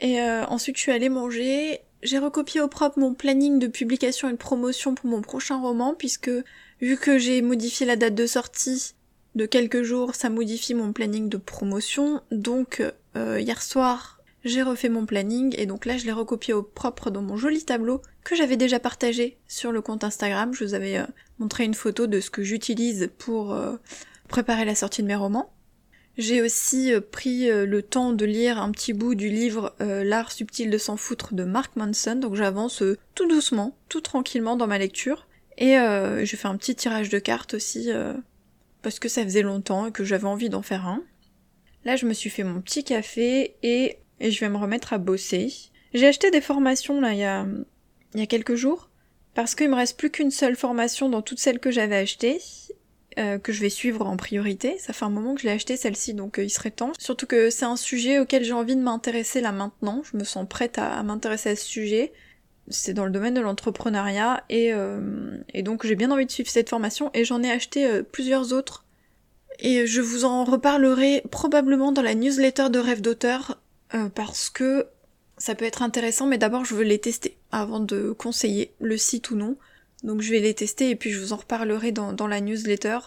Et 0.00 0.20
euh, 0.20 0.44
ensuite, 0.46 0.76
je 0.76 0.82
suis 0.82 0.92
allée 0.92 1.08
manger. 1.08 1.80
J'ai 2.02 2.18
recopié 2.18 2.60
au 2.60 2.68
propre 2.68 2.98
mon 2.98 3.14
planning 3.14 3.58
de 3.58 3.66
publication 3.66 4.28
et 4.28 4.32
de 4.32 4.36
promotion 4.36 4.94
pour 4.94 5.06
mon 5.06 5.22
prochain 5.22 5.60
roman, 5.60 5.94
puisque 5.94 6.30
vu 6.80 6.96
que 6.96 7.18
j'ai 7.18 7.42
modifié 7.42 7.86
la 7.86 7.96
date 7.96 8.14
de 8.14 8.26
sortie 8.26 8.92
de 9.34 9.46
quelques 9.46 9.82
jours, 9.82 10.14
ça 10.14 10.28
modifie 10.28 10.74
mon 10.74 10.92
planning 10.92 11.28
de 11.28 11.36
promotion. 11.36 12.20
Donc 12.30 12.82
euh, 13.16 13.40
hier 13.40 13.62
soir, 13.62 14.15
j'ai 14.46 14.62
refait 14.62 14.88
mon 14.88 15.06
planning 15.06 15.54
et 15.58 15.66
donc 15.66 15.86
là 15.86 15.98
je 15.98 16.04
l'ai 16.04 16.12
recopié 16.12 16.54
au 16.54 16.62
propre 16.62 17.10
dans 17.10 17.20
mon 17.20 17.36
joli 17.36 17.64
tableau 17.64 18.00
que 18.22 18.36
j'avais 18.36 18.56
déjà 18.56 18.78
partagé 18.78 19.38
sur 19.48 19.72
le 19.72 19.80
compte 19.80 20.04
Instagram. 20.04 20.54
Je 20.54 20.64
vous 20.64 20.74
avais 20.74 20.98
euh, 20.98 21.06
montré 21.40 21.64
une 21.64 21.74
photo 21.74 22.06
de 22.06 22.20
ce 22.20 22.30
que 22.30 22.44
j'utilise 22.44 23.10
pour 23.18 23.52
euh, 23.52 23.76
préparer 24.28 24.64
la 24.64 24.76
sortie 24.76 25.02
de 25.02 25.08
mes 25.08 25.16
romans. 25.16 25.52
J'ai 26.16 26.42
aussi 26.42 26.94
euh, 26.94 27.00
pris 27.00 27.48
le 27.48 27.82
temps 27.82 28.12
de 28.12 28.24
lire 28.24 28.62
un 28.62 28.70
petit 28.70 28.92
bout 28.92 29.16
du 29.16 29.28
livre 29.28 29.74
L'art 29.80 30.30
subtil 30.30 30.70
de 30.70 30.78
s'en 30.78 30.96
foutre 30.96 31.34
de 31.34 31.42
Mark 31.42 31.74
Manson, 31.74 32.14
donc 32.14 32.36
j'avance 32.36 32.84
tout 33.14 33.26
doucement, 33.26 33.76
tout 33.88 34.00
tranquillement 34.00 34.56
dans 34.56 34.68
ma 34.68 34.78
lecture. 34.78 35.26
Et 35.58 35.74
je 35.74 36.36
fais 36.36 36.48
un 36.48 36.56
petit 36.56 36.74
tirage 36.74 37.08
de 37.08 37.18
cartes 37.18 37.54
aussi, 37.54 37.90
parce 38.82 38.98
que 38.98 39.08
ça 39.08 39.24
faisait 39.24 39.42
longtemps 39.42 39.86
et 39.86 39.92
que 39.92 40.04
j'avais 40.04 40.26
envie 40.26 40.48
d'en 40.48 40.62
faire 40.62 40.86
un. 40.86 41.02
Là, 41.84 41.96
je 41.96 42.06
me 42.06 42.12
suis 42.12 42.30
fait 42.30 42.44
mon 42.44 42.60
petit 42.60 42.82
café 42.82 43.56
et 43.62 43.98
et 44.20 44.30
je 44.30 44.40
vais 44.40 44.48
me 44.48 44.56
remettre 44.56 44.92
à 44.92 44.98
bosser. 44.98 45.52
J'ai 45.94 46.06
acheté 46.06 46.30
des 46.30 46.40
formations 46.40 47.00
là 47.00 47.12
il 47.12 47.18
y 47.18 47.24
a, 47.24 47.46
il 48.14 48.20
y 48.20 48.22
a 48.22 48.26
quelques 48.26 48.54
jours 48.54 48.90
parce 49.34 49.54
qu'il 49.54 49.68
me 49.68 49.76
reste 49.76 49.98
plus 49.98 50.10
qu'une 50.10 50.30
seule 50.30 50.56
formation 50.56 51.08
dans 51.08 51.22
toutes 51.22 51.38
celles 51.38 51.58
que 51.58 51.70
j'avais 51.70 51.96
achetées 51.96 52.40
euh, 53.18 53.38
que 53.38 53.50
je 53.50 53.62
vais 53.62 53.70
suivre 53.70 54.06
en 54.06 54.18
priorité. 54.18 54.76
Ça 54.78 54.92
fait 54.92 55.06
un 55.06 55.10
moment 55.10 55.34
que 55.34 55.40
je 55.40 55.46
l'ai 55.46 55.52
acheté 55.52 55.76
celle-ci 55.76 56.12
donc 56.12 56.38
euh, 56.38 56.44
il 56.44 56.50
serait 56.50 56.70
temps. 56.70 56.92
Surtout 56.98 57.26
que 57.26 57.48
c'est 57.48 57.64
un 57.64 57.76
sujet 57.76 58.18
auquel 58.18 58.44
j'ai 58.44 58.52
envie 58.52 58.76
de 58.76 58.82
m'intéresser 58.82 59.40
là 59.40 59.52
maintenant. 59.52 60.02
Je 60.10 60.18
me 60.18 60.24
sens 60.24 60.46
prête 60.48 60.78
à, 60.78 61.02
m'intéresser 61.02 61.50
à 61.50 61.56
ce 61.56 61.64
sujet. 61.64 62.12
C'est 62.68 62.92
dans 62.92 63.04
le 63.04 63.10
domaine 63.10 63.34
de 63.34 63.40
l'entrepreneuriat 63.40 64.44
et, 64.50 64.72
euh, 64.74 65.38
et 65.54 65.62
donc 65.62 65.86
j'ai 65.86 65.94
bien 65.94 66.10
envie 66.10 66.26
de 66.26 66.30
suivre 66.30 66.50
cette 66.50 66.68
formation 66.68 67.10
et 67.14 67.24
j'en 67.24 67.42
ai 67.42 67.50
acheté 67.50 68.02
plusieurs 68.10 68.52
autres 68.52 68.84
et 69.60 69.86
je 69.86 70.00
vous 70.00 70.24
en 70.24 70.44
reparlerai 70.44 71.22
probablement 71.30 71.92
dans 71.92 72.02
la 72.02 72.14
newsletter 72.14 72.68
de 72.70 72.78
Rêve 72.78 73.00
d'auteur 73.00 73.58
euh, 73.94 74.08
parce 74.08 74.50
que 74.50 74.86
ça 75.38 75.54
peut 75.54 75.64
être 75.64 75.82
intéressant, 75.82 76.26
mais 76.26 76.38
d'abord 76.38 76.64
je 76.64 76.74
veux 76.74 76.84
les 76.84 76.98
tester 76.98 77.36
avant 77.52 77.80
de 77.80 78.12
conseiller 78.12 78.72
le 78.80 78.96
site 78.96 79.30
ou 79.30 79.36
non. 79.36 79.56
Donc 80.02 80.22
je 80.22 80.30
vais 80.30 80.40
les 80.40 80.54
tester 80.54 80.90
et 80.90 80.96
puis 80.96 81.10
je 81.10 81.20
vous 81.20 81.32
en 81.32 81.36
reparlerai 81.36 81.92
dans, 81.92 82.26
la 82.26 82.40
newsletter. 82.40 82.98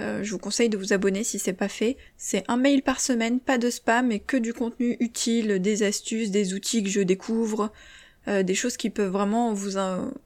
Euh, 0.00 0.22
je 0.22 0.30
vous 0.32 0.38
conseille 0.38 0.68
de 0.68 0.78
vous 0.78 0.92
abonner 0.92 1.22
si 1.22 1.38
c'est 1.38 1.52
pas 1.52 1.68
fait. 1.68 1.96
C'est 2.16 2.44
un 2.48 2.56
mail 2.56 2.82
par 2.82 3.00
semaine, 3.00 3.40
pas 3.40 3.58
de 3.58 3.68
spam, 3.68 4.08
mais 4.08 4.20
que 4.20 4.36
du 4.36 4.54
contenu 4.54 4.96
utile, 5.00 5.60
des 5.60 5.82
astuces, 5.82 6.30
des 6.30 6.54
outils 6.54 6.82
que 6.82 6.88
je 6.88 7.00
découvre, 7.00 7.72
euh, 8.28 8.42
des 8.42 8.54
choses 8.54 8.76
qui 8.76 8.90
peuvent 8.90 9.12
vraiment 9.12 9.52
vous, 9.52 9.78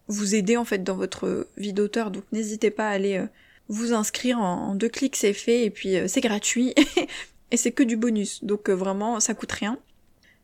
vous 0.09 0.35
aider 0.35 0.57
en 0.57 0.65
fait 0.65 0.85
dans 0.85 0.97
votre 0.97 1.49
vie 1.57 1.73
d'auteur. 1.73 2.11
Donc 2.11 2.25
n'hésitez 2.33 2.71
pas 2.71 2.89
à 2.89 2.93
aller 2.93 3.25
vous 3.69 3.93
inscrire 3.93 4.39
en, 4.39 4.77
deux 4.77 4.89
clics, 4.89 5.17
c'est 5.17 5.33
fait, 5.33 5.65
et 5.65 5.71
puis 5.71 5.97
c'est 6.07 6.21
gratuit, 6.21 6.73
et 7.51 7.57
c'est 7.57 7.73
que 7.73 7.83
du 7.83 7.97
bonus, 7.97 8.45
donc 8.45 8.71
vraiment 8.71 9.19
ça 9.19 9.35
coûte 9.35 9.51
rien. 9.51 9.81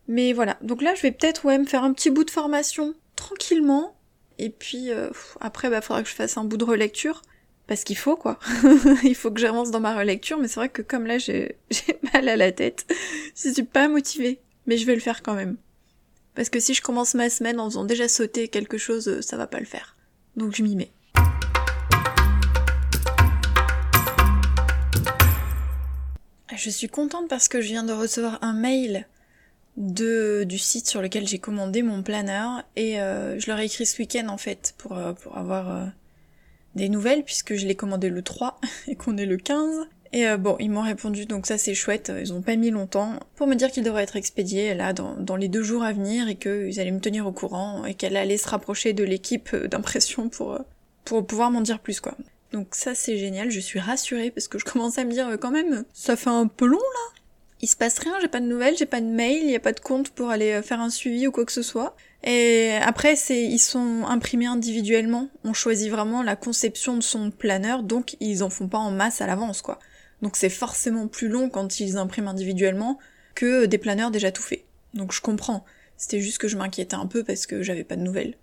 Mais 0.07 0.33
voilà, 0.33 0.57
donc 0.61 0.81
là 0.81 0.95
je 0.95 1.01
vais 1.01 1.11
peut-être 1.11 1.45
ouais 1.45 1.57
me 1.57 1.65
faire 1.65 1.83
un 1.83 1.93
petit 1.93 2.09
bout 2.09 2.23
de 2.23 2.31
formation 2.31 2.93
tranquillement, 3.15 3.95
et 4.37 4.49
puis 4.49 4.89
après 5.39 5.69
bah 5.69 5.81
faudra 5.81 6.03
que 6.03 6.09
je 6.09 6.13
fasse 6.13 6.37
un 6.37 6.43
bout 6.43 6.57
de 6.57 6.65
relecture, 6.65 7.21
parce 7.67 7.83
qu'il 7.83 7.97
faut 7.97 8.17
quoi. 8.17 8.39
Il 9.03 9.15
faut 9.15 9.31
que 9.31 9.39
j'avance 9.39 9.71
dans 9.71 9.79
ma 9.79 9.95
relecture, 9.95 10.37
mais 10.37 10.47
c'est 10.47 10.59
vrai 10.59 10.69
que 10.69 10.81
comme 10.81 11.05
là 11.05 11.17
j'ai 11.17 11.57
mal 12.13 12.27
à 12.27 12.35
la 12.35 12.51
tête, 12.51 12.85
je 13.35 13.49
suis 13.49 13.63
pas 13.63 13.87
motivée. 13.87 14.39
Mais 14.65 14.77
je 14.77 14.85
vais 14.85 14.95
le 14.95 15.01
faire 15.01 15.23
quand 15.23 15.33
même. 15.33 15.57
Parce 16.35 16.49
que 16.49 16.59
si 16.59 16.73
je 16.73 16.81
commence 16.81 17.15
ma 17.15 17.29
semaine 17.29 17.59
en 17.59 17.69
faisant 17.69 17.83
déjà 17.83 18.07
sauter 18.07 18.47
quelque 18.47 18.77
chose, 18.77 19.07
euh, 19.07 19.21
ça 19.21 19.35
va 19.35 19.45
pas 19.45 19.59
le 19.59 19.65
faire. 19.65 19.97
Donc 20.37 20.55
je 20.55 20.63
m'y 20.63 20.75
mets. 20.75 20.91
Je 26.55 26.69
suis 26.69 26.87
contente 26.87 27.27
parce 27.27 27.49
que 27.49 27.61
je 27.61 27.67
viens 27.67 27.83
de 27.83 27.91
recevoir 27.91 28.39
un 28.41 28.53
mail 28.53 29.07
de, 29.77 30.43
du 30.43 30.57
site 30.57 30.87
sur 30.87 31.01
lequel 31.01 31.27
j'ai 31.27 31.39
commandé 31.39 31.81
mon 31.81 32.03
planeur 32.03 32.63
et 32.75 32.99
euh, 32.99 33.39
je 33.39 33.47
leur 33.47 33.59
ai 33.59 33.65
écrit 33.65 33.85
ce 33.85 33.97
week-end 33.99 34.27
en 34.27 34.37
fait 34.37 34.75
pour, 34.77 34.97
euh, 34.97 35.13
pour 35.13 35.37
avoir 35.37 35.91
des 36.75 36.89
nouvelles 36.89 37.23
puisque 37.23 37.55
je 37.55 37.65
l'ai 37.65 37.75
commandé 37.75 38.09
le 38.09 38.21
3 38.21 38.59
et 38.87 38.95
qu'on 38.95 39.17
est 39.17 39.25
le 39.25 39.37
15. 39.37 39.87
Et 40.13 40.27
euh, 40.27 40.37
bon, 40.37 40.55
ils 40.59 40.69
m'ont 40.69 40.83
répondu, 40.83 41.25
donc 41.25 41.47
ça 41.47 41.57
c'est 41.57 41.73
chouette, 41.73 42.11
ils 42.19 42.33
ont 42.33 42.43
pas 42.43 42.55
mis 42.55 42.69
longtemps, 42.69 43.19
pour 43.35 43.47
me 43.47 43.55
dire 43.55 43.71
qu'il 43.71 43.83
devrait 43.83 44.03
être 44.03 44.15
expédié 44.15 44.75
là 44.75 44.93
dans, 44.93 45.35
les 45.35 45.47
deux 45.47 45.63
jours 45.63 45.83
à 45.83 45.91
venir 45.91 46.27
et 46.29 46.35
qu'ils 46.35 46.79
allaient 46.79 46.91
me 46.91 46.99
tenir 46.99 47.25
au 47.25 47.31
courant 47.31 47.83
et 47.85 47.95
qu'elle 47.95 48.15
allait 48.15 48.37
se 48.37 48.47
rapprocher 48.47 48.93
de 48.93 49.03
l'équipe 49.03 49.55
d'impression 49.55 50.29
pour, 50.29 50.53
euh, 50.53 50.59
pour 51.03 51.25
pouvoir 51.25 51.49
m'en 51.49 51.61
dire 51.61 51.79
plus 51.79 51.99
quoi. 51.99 52.15
Donc 52.51 52.75
ça 52.75 52.93
c'est 52.93 53.17
génial, 53.17 53.49
je 53.49 53.59
suis 53.59 53.79
rassurée 53.79 54.29
parce 54.29 54.47
que 54.47 54.59
je 54.59 54.65
commence 54.65 54.99
à 54.99 55.03
me 55.03 55.11
dire 55.11 55.29
euh, 55.29 55.37
quand 55.37 55.49
même, 55.49 55.83
ça 55.93 56.15
fait 56.15 56.29
un 56.29 56.45
peu 56.45 56.67
long 56.67 56.77
là 56.77 57.21
il 57.63 57.67
se 57.67 57.77
passe 57.77 57.97
rien, 57.97 58.11
j'ai 58.19 58.27
pas 58.27 58.41
de 58.41 58.45
nouvelles, 58.45 58.75
j'ai 58.75 58.85
pas 58.85 58.99
de 58.99 59.05
mail, 59.05 59.41
il 59.41 59.49
y 59.49 59.55
a 59.55 59.59
pas 59.61 59.71
de 59.71 59.79
compte 59.79 60.09
pour 60.09 60.29
aller 60.29 60.61
faire 60.61 60.81
un 60.81 60.89
suivi 60.89 61.27
ou 61.27 61.31
quoi 61.31 61.45
que 61.45 61.51
ce 61.53 61.61
soit. 61.61 61.95
Et 62.25 62.73
après, 62.81 63.15
c'est, 63.15 63.41
ils 63.41 63.57
sont 63.57 64.03
imprimés 64.05 64.47
individuellement. 64.47 65.29
On 65.45 65.53
choisit 65.53 65.89
vraiment 65.89 66.23
la 66.23 66.35
conception 66.35 66.97
de 66.97 67.01
son 67.01 67.31
planeur, 67.31 67.81
donc 67.83 68.17
ils 68.19 68.43
en 68.43 68.49
font 68.49 68.67
pas 68.67 68.79
en 68.79 68.91
masse 68.91 69.21
à 69.21 69.27
l'avance, 69.27 69.61
quoi. 69.61 69.79
Donc 70.21 70.35
c'est 70.35 70.49
forcément 70.49 71.07
plus 71.07 71.29
long 71.29 71.49
quand 71.49 71.79
ils 71.79 71.95
impriment 71.95 72.27
individuellement 72.27 72.99
que 73.33 73.65
des 73.65 73.77
planeurs 73.77 74.11
déjà 74.11 74.33
tout 74.33 74.43
faits. 74.43 74.65
Donc 74.93 75.13
je 75.13 75.21
comprends. 75.21 75.63
C'était 75.95 76.19
juste 76.19 76.39
que 76.39 76.49
je 76.49 76.57
m'inquiétais 76.57 76.95
un 76.95 77.07
peu 77.07 77.23
parce 77.23 77.45
que 77.45 77.63
j'avais 77.63 77.85
pas 77.85 77.95
de 77.95 78.01
nouvelles. 78.01 78.35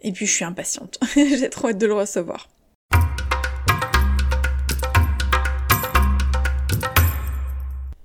Et 0.00 0.12
puis 0.12 0.26
je 0.26 0.32
suis 0.32 0.44
impatiente. 0.44 1.00
J'ai 1.16 1.50
trop 1.50 1.70
hâte 1.70 1.78
de 1.78 1.86
le 1.86 1.94
recevoir. 1.94 2.48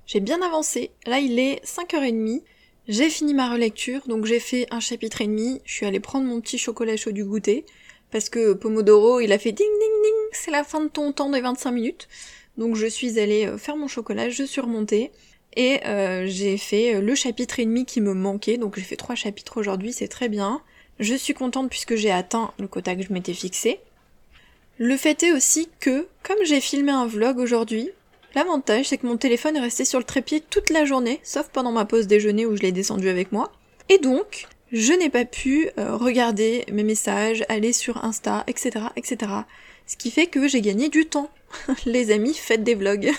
J'ai 0.06 0.20
bien 0.20 0.40
avancé. 0.42 0.90
Là 1.06 1.18
il 1.18 1.38
est 1.38 1.64
5h30. 1.64 2.42
J'ai 2.88 3.10
fini 3.10 3.34
ma 3.34 3.50
relecture, 3.50 4.06
donc 4.06 4.26
j'ai 4.26 4.38
fait 4.38 4.68
un 4.70 4.78
chapitre 4.78 5.20
et 5.20 5.26
demi, 5.26 5.60
je 5.64 5.72
suis 5.72 5.86
allée 5.86 5.98
prendre 5.98 6.24
mon 6.24 6.40
petit 6.40 6.56
chocolat 6.56 6.96
chaud 6.96 7.10
du 7.10 7.24
goûter, 7.24 7.64
parce 8.12 8.28
que 8.28 8.52
Pomodoro, 8.52 9.18
il 9.18 9.32
a 9.32 9.40
fait 9.40 9.50
ding 9.50 9.66
ding 9.66 10.02
ding, 10.04 10.14
c'est 10.30 10.52
la 10.52 10.62
fin 10.62 10.80
de 10.80 10.88
ton 10.88 11.10
temps 11.10 11.28
des 11.30 11.40
25 11.40 11.72
minutes. 11.72 12.06
Donc 12.58 12.76
je 12.76 12.86
suis 12.86 13.18
allée 13.18 13.46
euh, 13.46 13.58
faire 13.58 13.76
mon 13.76 13.88
chocolat, 13.88 14.30
je 14.30 14.44
suis 14.44 14.60
remontée, 14.60 15.10
et 15.56 15.84
euh, 15.84 16.26
j'ai 16.28 16.58
fait 16.58 16.94
euh, 16.94 17.00
le 17.00 17.16
chapitre 17.16 17.58
et 17.58 17.64
demi 17.64 17.86
qui 17.86 18.00
me 18.00 18.14
manquait, 18.14 18.56
donc 18.56 18.76
j'ai 18.76 18.84
fait 18.84 18.94
trois 18.94 19.16
chapitres 19.16 19.58
aujourd'hui, 19.58 19.92
c'est 19.92 20.06
très 20.06 20.28
bien. 20.28 20.62
Je 21.00 21.14
suis 21.14 21.34
contente 21.34 21.68
puisque 21.68 21.96
j'ai 21.96 22.12
atteint 22.12 22.52
le 22.60 22.68
quota 22.68 22.94
que 22.94 23.02
je 23.02 23.12
m'étais 23.12 23.34
fixé. 23.34 23.80
Le 24.78 24.96
fait 24.96 25.24
est 25.24 25.32
aussi 25.32 25.68
que, 25.80 26.06
comme 26.22 26.38
j'ai 26.44 26.60
filmé 26.60 26.92
un 26.92 27.06
vlog 27.06 27.38
aujourd'hui, 27.38 27.90
L'avantage, 28.36 28.88
c'est 28.88 28.98
que 28.98 29.06
mon 29.06 29.16
téléphone 29.16 29.56
est 29.56 29.60
resté 29.60 29.86
sur 29.86 29.98
le 29.98 30.04
trépied 30.04 30.42
toute 30.42 30.68
la 30.68 30.84
journée, 30.84 31.20
sauf 31.22 31.48
pendant 31.48 31.72
ma 31.72 31.86
pause 31.86 32.06
déjeuner 32.06 32.44
où 32.44 32.54
je 32.54 32.60
l'ai 32.60 32.70
descendu 32.70 33.08
avec 33.08 33.32
moi. 33.32 33.50
Et 33.88 33.96
donc, 33.96 34.46
je 34.72 34.92
n'ai 34.92 35.08
pas 35.08 35.24
pu 35.24 35.70
euh, 35.78 35.96
regarder 35.96 36.66
mes 36.70 36.82
messages, 36.82 37.46
aller 37.48 37.72
sur 37.72 38.04
Insta, 38.04 38.44
etc., 38.46 38.88
etc. 38.96 39.32
Ce 39.86 39.96
qui 39.96 40.10
fait 40.10 40.26
que 40.26 40.48
j'ai 40.48 40.60
gagné 40.60 40.90
du 40.90 41.06
temps. 41.06 41.30
Les 41.86 42.10
amis, 42.10 42.34
faites 42.34 42.62
des 42.62 42.74
vlogs. 42.74 43.10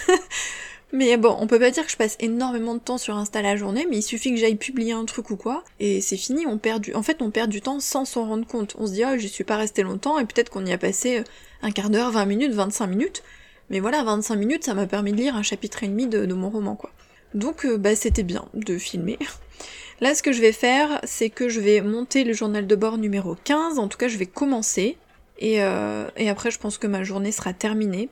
mais 0.92 1.18
bon, 1.18 1.36
on 1.40 1.48
peut 1.48 1.58
pas 1.58 1.72
dire 1.72 1.84
que 1.84 1.92
je 1.92 1.98
passe 1.98 2.16
énormément 2.20 2.76
de 2.76 2.80
temps 2.80 3.00
sur 3.00 3.18
Insta 3.18 3.42
la 3.42 3.56
journée, 3.56 3.88
mais 3.90 3.98
il 3.98 4.04
suffit 4.04 4.30
que 4.30 4.38
j'aille 4.38 4.56
publier 4.56 4.92
un 4.92 5.06
truc 5.06 5.32
ou 5.32 5.36
quoi, 5.36 5.64
et 5.80 6.00
c'est 6.00 6.16
fini, 6.16 6.46
on 6.46 6.60
perd 6.60 6.84
du... 6.84 6.94
En 6.94 7.02
fait, 7.02 7.24
on 7.24 7.32
perd 7.32 7.50
du 7.50 7.62
temps 7.62 7.80
sans 7.80 8.06
s'en 8.06 8.28
rendre 8.28 8.46
compte. 8.46 8.76
On 8.78 8.86
se 8.86 8.92
dit, 8.92 9.04
oh, 9.04 9.18
je 9.18 9.26
suis 9.26 9.44
pas 9.44 9.58
resté 9.58 9.82
longtemps, 9.82 10.20
et 10.20 10.26
peut-être 10.26 10.52
qu'on 10.52 10.64
y 10.64 10.74
a 10.74 10.78
passé 10.78 11.24
un 11.64 11.72
quart 11.72 11.90
d'heure, 11.90 12.12
20 12.12 12.26
minutes, 12.26 12.54
25 12.54 12.86
minutes, 12.86 13.24
mais 13.70 13.80
voilà, 13.82 14.04
25 14.04 14.36
minutes, 14.36 14.64
ça 14.64 14.74
m'a 14.74 14.88
permis 14.88 15.12
de 15.12 15.18
lire 15.18 15.36
un 15.36 15.44
chapitre 15.44 15.84
et 15.84 15.88
demi 15.88 16.08
de, 16.08 16.26
mon 16.34 16.50
roman, 16.50 16.76
quoi. 16.76 16.92
Donc, 17.34 17.66
euh, 17.66 17.78
bah, 17.78 17.96
c'était 17.96 18.24
bien 18.24 18.48
de 18.54 18.78
filmer. 18.78 19.20
Là, 20.00 20.16
ce 20.16 20.24
que 20.24 20.32
je 20.32 20.40
vais 20.40 20.54
faire, 20.54 21.02
c'est 21.04 21.30
que 21.30 21.50
je 21.50 21.60
vais 21.60 21.82
monter 21.82 22.24
le 22.24 22.32
journal 22.32 22.66
de 22.66 22.76
bord 22.76 22.98
numéro 22.98 23.36
15. 23.44 23.80
En 23.80 23.88
tout 23.88 23.98
cas, 23.98 24.08
je 24.08 24.18
vais 24.18 24.26
commencer. 24.26 24.98
Et, 25.40 25.62
euh, 25.62 26.08
et 26.16 26.30
après, 26.30 26.52
je 26.52 26.60
pense 26.60 26.78
que 26.78 26.88
ma 26.88 27.04
journée 27.04 27.32
sera 27.32 27.54
terminée. 27.54 28.10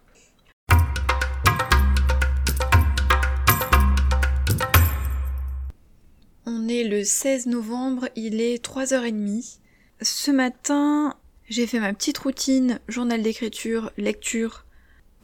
On 6.46 6.68
est 6.68 6.84
le 6.84 7.04
16 7.04 7.46
novembre, 7.46 8.10
il 8.16 8.42
est 8.42 8.64
3h30. 8.64 9.60
Ce 10.02 10.32
matin, 10.32 11.16
j'ai 11.48 11.66
fait 11.68 11.80
ma 11.80 11.94
petite 11.94 12.18
routine, 12.18 12.80
journal 12.88 13.22
d'écriture, 13.22 13.92
lecture, 13.98 14.66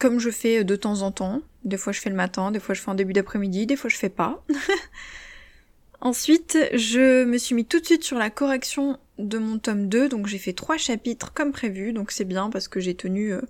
comme 0.02 0.18
je 0.18 0.30
fais 0.30 0.64
de 0.64 0.74
temps 0.74 1.02
en 1.02 1.12
temps. 1.12 1.42
Des 1.62 1.76
fois 1.76 1.92
je 1.92 2.00
fais 2.00 2.10
le 2.10 2.16
matin, 2.16 2.50
des 2.50 2.58
fois 2.58 2.74
je 2.74 2.80
fais 2.80 2.90
en 2.90 2.96
début 2.96 3.12
d'après-midi, 3.12 3.66
des 3.66 3.76
fois 3.76 3.88
je 3.88 3.96
fais 3.96 4.08
pas. 4.08 4.44
Ensuite, 6.00 6.58
je 6.74 7.22
me 7.22 7.38
suis 7.38 7.54
mis 7.54 7.64
tout 7.64 7.78
de 7.78 7.86
suite 7.86 8.02
sur 8.02 8.18
la 8.18 8.28
correction 8.28 8.98
de 9.18 9.38
mon 9.38 9.60
tome 9.60 9.88
2, 9.88 10.08
donc 10.08 10.26
j'ai 10.26 10.38
fait 10.38 10.54
trois 10.54 10.76
chapitres 10.76 11.32
comme 11.32 11.52
prévu, 11.52 11.92
donc 11.92 12.10
c'est 12.10 12.24
bien 12.24 12.50
parce 12.50 12.66
que 12.66 12.80
j'ai 12.80 12.96
tenu 12.96 13.32
euh, 13.32 13.42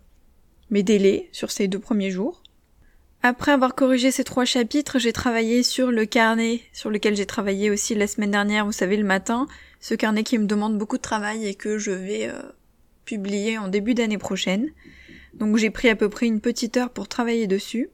mes 0.68 0.82
délais 0.82 1.30
sur 1.32 1.50
ces 1.50 1.68
deux 1.68 1.78
premiers 1.78 2.10
jours. 2.10 2.42
Après 3.22 3.52
avoir 3.52 3.74
corrigé 3.74 4.10
ces 4.10 4.24
trois 4.24 4.44
chapitres, 4.44 4.98
j'ai 4.98 5.14
travaillé 5.14 5.62
sur 5.62 5.90
le 5.90 6.04
carnet 6.04 6.60
sur 6.74 6.90
lequel 6.90 7.16
j'ai 7.16 7.24
travaillé 7.24 7.70
aussi 7.70 7.94
la 7.94 8.06
semaine 8.06 8.32
dernière, 8.32 8.66
vous 8.66 8.72
savez, 8.72 8.98
le 8.98 9.04
matin, 9.04 9.46
ce 9.80 9.94
carnet 9.94 10.22
qui 10.22 10.36
me 10.36 10.44
demande 10.44 10.76
beaucoup 10.76 10.98
de 10.98 11.02
travail 11.02 11.46
et 11.46 11.54
que 11.54 11.78
je 11.78 11.92
vais 11.92 12.28
euh, 12.28 12.42
publier 13.06 13.56
en 13.56 13.68
début 13.68 13.94
d'année 13.94 14.18
prochaine. 14.18 14.68
Donc 15.34 15.56
j'ai 15.56 15.70
pris 15.70 15.88
à 15.88 15.96
peu 15.96 16.08
près 16.08 16.26
une 16.26 16.40
petite 16.40 16.76
heure 16.76 16.90
pour 16.90 17.08
travailler 17.08 17.46
dessus. 17.46 17.90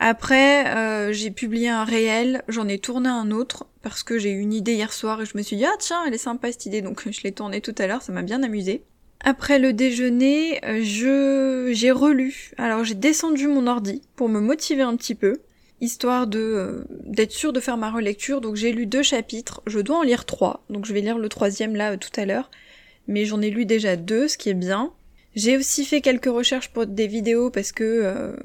Après, 0.00 0.66
euh, 0.76 1.12
j'ai 1.12 1.30
publié 1.30 1.68
un 1.68 1.84
réel, 1.84 2.42
j'en 2.48 2.68
ai 2.68 2.78
tourné 2.78 3.08
un 3.08 3.30
autre 3.32 3.66
parce 3.82 4.04
que 4.04 4.18
j'ai 4.18 4.30
eu 4.30 4.38
une 4.38 4.52
idée 4.52 4.74
hier 4.74 4.92
soir 4.92 5.20
et 5.20 5.26
je 5.26 5.36
me 5.36 5.42
suis 5.42 5.56
dit 5.56 5.64
ah 5.64 5.76
tiens 5.78 6.04
elle 6.06 6.14
est 6.14 6.18
sympa 6.18 6.52
cette 6.52 6.66
idée 6.66 6.82
donc 6.82 7.08
je 7.10 7.22
l'ai 7.22 7.32
tournée 7.32 7.60
tout 7.60 7.74
à 7.78 7.86
l'heure, 7.86 8.02
ça 8.02 8.12
m'a 8.12 8.22
bien 8.22 8.42
amusé. 8.42 8.82
Après 9.20 9.58
le 9.58 9.72
déjeuner, 9.72 10.64
euh, 10.64 10.80
je 10.82 11.72
j'ai 11.72 11.90
relu. 11.90 12.52
Alors 12.56 12.84
j'ai 12.84 12.94
descendu 12.94 13.48
mon 13.48 13.66
ordi 13.66 14.02
pour 14.14 14.28
me 14.28 14.40
motiver 14.40 14.82
un 14.82 14.96
petit 14.96 15.16
peu, 15.16 15.40
histoire 15.80 16.28
de 16.28 16.38
euh, 16.38 16.84
d'être 17.04 17.32
sûr 17.32 17.52
de 17.52 17.58
faire 17.58 17.76
ma 17.76 17.90
relecture. 17.90 18.40
Donc 18.40 18.54
j'ai 18.54 18.70
lu 18.70 18.86
deux 18.86 19.02
chapitres, 19.02 19.62
je 19.66 19.80
dois 19.80 19.98
en 19.98 20.02
lire 20.02 20.24
trois, 20.24 20.64
donc 20.70 20.86
je 20.86 20.92
vais 20.92 21.00
lire 21.00 21.18
le 21.18 21.28
troisième 21.28 21.74
là 21.74 21.96
tout 21.96 22.20
à 22.20 22.24
l'heure. 22.24 22.50
Mais 23.08 23.24
j'en 23.24 23.40
ai 23.40 23.50
lu 23.50 23.64
déjà 23.64 23.96
deux, 23.96 24.28
ce 24.28 24.38
qui 24.38 24.50
est 24.50 24.54
bien. 24.54 24.92
J'ai 25.34 25.56
aussi 25.56 25.84
fait 25.84 26.00
quelques 26.00 26.26
recherches 26.26 26.70
pour 26.70 26.86
des 26.86 27.06
vidéos 27.06 27.50
parce 27.50 27.72
que 27.72 27.84
euh, 27.84 28.36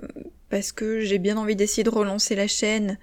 parce 0.50 0.72
que 0.72 1.00
j'ai 1.00 1.18
bien 1.18 1.38
envie 1.38 1.56
d'essayer 1.56 1.84
de 1.84 1.90
relancer 1.90 2.36
la 2.36 2.48
chaîne, 2.48 3.00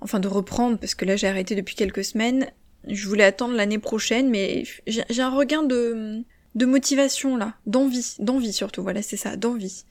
enfin 0.00 0.20
de 0.20 0.28
reprendre 0.28 0.78
parce 0.78 0.94
que 0.94 1.04
là 1.04 1.16
j'ai 1.16 1.28
arrêté 1.28 1.54
depuis 1.54 1.74
quelques 1.74 2.04
semaines. 2.04 2.50
Je 2.86 3.08
voulais 3.08 3.24
attendre 3.24 3.54
l'année 3.54 3.78
prochaine, 3.78 4.28
mais 4.28 4.64
j'ai 4.86 5.22
un 5.22 5.30
regain 5.30 5.62
de 5.62 6.22
de 6.54 6.66
motivation 6.66 7.36
là, 7.36 7.54
d'envie, 7.66 8.14
d'envie 8.18 8.52
surtout. 8.52 8.82
Voilà, 8.82 9.02
c'est 9.02 9.16
ça, 9.16 9.36
d'envie. 9.36 9.84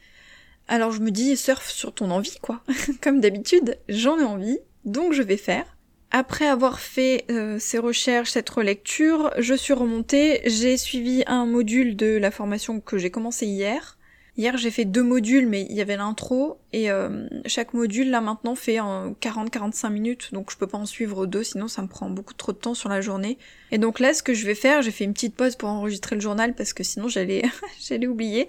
Alors 0.68 0.92
je 0.92 1.02
me 1.02 1.12
dis 1.12 1.36
surf 1.36 1.70
sur 1.70 1.94
ton 1.94 2.12
envie 2.12 2.38
quoi. 2.42 2.64
Comme 3.02 3.20
d'habitude, 3.20 3.78
j'en 3.90 4.20
ai 4.20 4.24
envie, 4.24 4.60
donc 4.86 5.14
je 5.14 5.22
vais 5.22 5.38
faire. 5.38 5.73
Après 6.16 6.46
avoir 6.46 6.80
fait 6.80 7.26
euh, 7.32 7.58
ces 7.58 7.80
recherches, 7.80 8.30
cette 8.30 8.50
relecture, 8.52 9.32
je 9.40 9.56
suis 9.56 9.74
remontée, 9.74 10.42
j'ai 10.46 10.78
suivi 10.78 11.24
un 11.26 11.48
module 11.48 11.96
de 11.96 12.18
la 12.18 12.30
formation 12.30 12.80
que 12.80 13.00
j'ai 13.00 13.10
commencé 13.10 13.48
hier. 13.48 13.98
Hier 14.38 14.56
j'ai 14.56 14.70
fait 14.70 14.86
deux 14.86 15.02
modules 15.02 15.48
mais 15.48 15.66
il 15.72 15.76
y 15.76 15.82
avait 15.82 15.98
l'intro 15.98 16.60
et 16.72 16.92
euh, 16.92 17.28
chaque 17.48 17.74
module 17.74 18.12
là 18.12 18.22
maintenant 18.22 18.54
fait 18.54 18.80
en 18.80 19.14
40-45 19.14 19.92
minutes 19.92 20.34
donc 20.34 20.52
je 20.52 20.58
peux 20.58 20.66
pas 20.66 20.80
en 20.80 20.88
suivre 20.88 21.28
deux 21.28 21.44
sinon 21.44 21.68
ça 21.68 21.84
me 21.84 21.88
prend 21.88 22.10
beaucoup 22.10 22.34
trop 22.34 22.52
de 22.52 22.58
temps 22.58 22.76
sur 22.76 22.90
la 22.90 23.02
journée. 23.02 23.40
Et 23.72 23.80
donc 23.80 24.00
là 24.00 24.14
ce 24.14 24.22
que 24.22 24.36
je 24.36 24.46
vais 24.46 24.56
faire, 24.56 24.84
j'ai 24.84 24.92
fait 24.92 25.06
une 25.06 25.14
petite 25.14 25.36
pause 25.36 25.56
pour 25.56 25.70
enregistrer 25.70 26.16
le 26.16 26.22
journal 26.22 26.54
parce 26.54 26.74
que 26.74 26.84
sinon 26.84 27.08
j'allais 27.08 27.42
j'allais 27.88 28.08
oublier. 28.08 28.48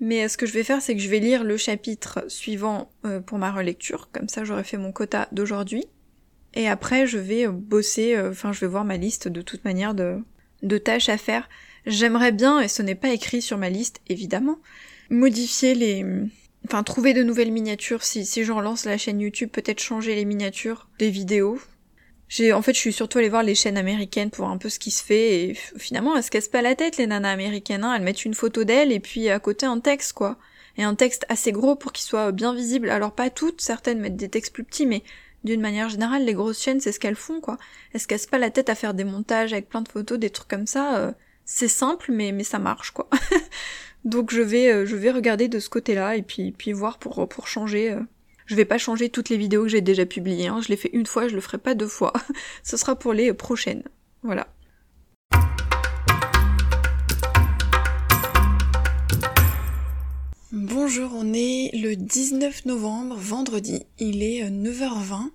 Mais 0.00 0.28
ce 0.28 0.36
que 0.36 0.44
je 0.44 0.52
vais 0.52 0.64
faire 0.64 0.82
c'est 0.82 0.94
que 0.94 1.00
je 1.00 1.08
vais 1.08 1.20
lire 1.20 1.44
le 1.44 1.56
chapitre 1.56 2.24
suivant 2.28 2.90
euh, 3.06 3.20
pour 3.20 3.38
ma 3.38 3.50
relecture, 3.52 4.10
comme 4.12 4.28
ça 4.28 4.44
j'aurai 4.44 4.64
fait 4.64 4.76
mon 4.76 4.92
quota 4.92 5.28
d'aujourd'hui. 5.32 5.86
Et 6.54 6.68
après, 6.68 7.06
je 7.06 7.18
vais 7.18 7.46
bosser, 7.46 8.16
euh, 8.16 8.30
enfin, 8.30 8.52
je 8.52 8.60
vais 8.60 8.66
voir 8.66 8.84
ma 8.84 8.96
liste 8.96 9.28
de 9.28 9.42
toute 9.42 9.64
manière 9.64 9.94
de, 9.94 10.22
tâches 10.78 11.08
à 11.08 11.16
faire. 11.16 11.48
J'aimerais 11.86 12.32
bien, 12.32 12.60
et 12.60 12.68
ce 12.68 12.82
n'est 12.82 12.94
pas 12.94 13.10
écrit 13.10 13.42
sur 13.42 13.56
ma 13.56 13.70
liste, 13.70 14.00
évidemment, 14.08 14.58
modifier 15.10 15.74
les, 15.74 16.04
enfin 16.66 16.82
trouver 16.82 17.14
de 17.14 17.22
nouvelles 17.22 17.52
miniatures. 17.52 18.02
Si, 18.02 18.26
si 18.26 18.44
je 18.44 18.52
relance 18.52 18.84
la 18.84 18.98
chaîne 18.98 19.20
YouTube, 19.20 19.50
peut-être 19.50 19.80
changer 19.80 20.14
les 20.14 20.24
miniatures 20.24 20.88
des 20.98 21.10
vidéos. 21.10 21.58
J'ai, 22.28 22.52
en 22.52 22.62
fait, 22.62 22.74
je 22.74 22.78
suis 22.78 22.92
surtout 22.92 23.18
allée 23.18 23.28
voir 23.28 23.42
les 23.42 23.56
chaînes 23.56 23.76
américaines 23.76 24.30
pour 24.30 24.46
un 24.48 24.56
peu 24.56 24.68
ce 24.68 24.78
qui 24.78 24.92
se 24.92 25.02
fait 25.02 25.42
et 25.42 25.54
finalement, 25.78 26.16
elles 26.16 26.22
se 26.22 26.30
cassent 26.30 26.48
pas 26.48 26.62
la 26.62 26.76
tête, 26.76 26.96
les 26.96 27.08
nanas 27.08 27.32
américaines, 27.32 27.82
hein. 27.82 27.94
Elles 27.94 28.02
mettent 28.02 28.24
une 28.24 28.34
photo 28.34 28.62
d'elles 28.62 28.92
et 28.92 29.00
puis 29.00 29.28
à 29.30 29.40
côté 29.40 29.66
un 29.66 29.80
texte, 29.80 30.12
quoi. 30.12 30.38
Et 30.76 30.84
un 30.84 30.94
texte 30.94 31.26
assez 31.28 31.50
gros 31.50 31.74
pour 31.74 31.92
qu'il 31.92 32.04
soit 32.04 32.30
bien 32.30 32.54
visible. 32.54 32.90
Alors 32.90 33.12
pas 33.12 33.30
toutes, 33.30 33.60
certaines 33.60 33.98
mettent 33.98 34.16
des 34.16 34.28
textes 34.28 34.54
plus 34.54 34.62
petits, 34.62 34.86
mais 34.86 35.02
d'une 35.44 35.60
manière 35.60 35.88
générale, 35.88 36.24
les 36.24 36.34
grosses 36.34 36.60
chaînes, 36.60 36.80
c'est 36.80 36.92
ce 36.92 37.00
qu'elles 37.00 37.16
font, 37.16 37.40
quoi. 37.40 37.56
Elles 37.92 38.00
se 38.00 38.06
cassent 38.06 38.26
pas 38.26 38.38
la 38.38 38.50
tête 38.50 38.68
à 38.68 38.74
faire 38.74 38.94
des 38.94 39.04
montages 39.04 39.52
avec 39.52 39.68
plein 39.68 39.82
de 39.82 39.88
photos, 39.88 40.18
des 40.18 40.30
trucs 40.30 40.48
comme 40.48 40.66
ça. 40.66 40.96
Euh, 40.96 41.12
c'est 41.44 41.68
simple, 41.68 42.12
mais, 42.12 42.32
mais 42.32 42.44
ça 42.44 42.58
marche, 42.58 42.90
quoi. 42.90 43.08
Donc 44.04 44.32
je 44.32 44.40
vais, 44.40 44.72
euh, 44.72 44.86
je 44.86 44.96
vais 44.96 45.10
regarder 45.10 45.48
de 45.48 45.58
ce 45.58 45.68
côté-là 45.68 46.16
et 46.16 46.22
puis, 46.22 46.52
puis 46.52 46.72
voir 46.72 46.98
pour, 46.98 47.28
pour 47.28 47.48
changer. 47.48 47.92
Euh. 47.92 48.00
Je 48.46 48.54
vais 48.54 48.64
pas 48.64 48.78
changer 48.78 49.10
toutes 49.10 49.28
les 49.28 49.36
vidéos 49.36 49.62
que 49.62 49.68
j'ai 49.68 49.80
déjà 49.80 50.06
publiées. 50.06 50.48
Hein. 50.48 50.60
Je 50.62 50.68
l'ai 50.68 50.76
fait 50.76 50.90
une 50.92 51.06
fois, 51.06 51.28
je 51.28 51.34
le 51.34 51.40
ferai 51.40 51.58
pas 51.58 51.74
deux 51.74 51.86
fois. 51.86 52.12
Ce 52.62 52.76
sera 52.76 52.96
pour 52.96 53.12
les 53.12 53.32
prochaines. 53.32 53.84
Voilà. 54.22 54.48
Bonjour, 60.52 61.12
on 61.14 61.32
est 61.32 61.70
le 61.74 61.94
19 61.94 62.64
novembre, 62.64 63.14
vendredi. 63.14 63.84
Il 64.00 64.20
est 64.20 64.42
9h20 64.50 65.12
euh, 65.12 65.28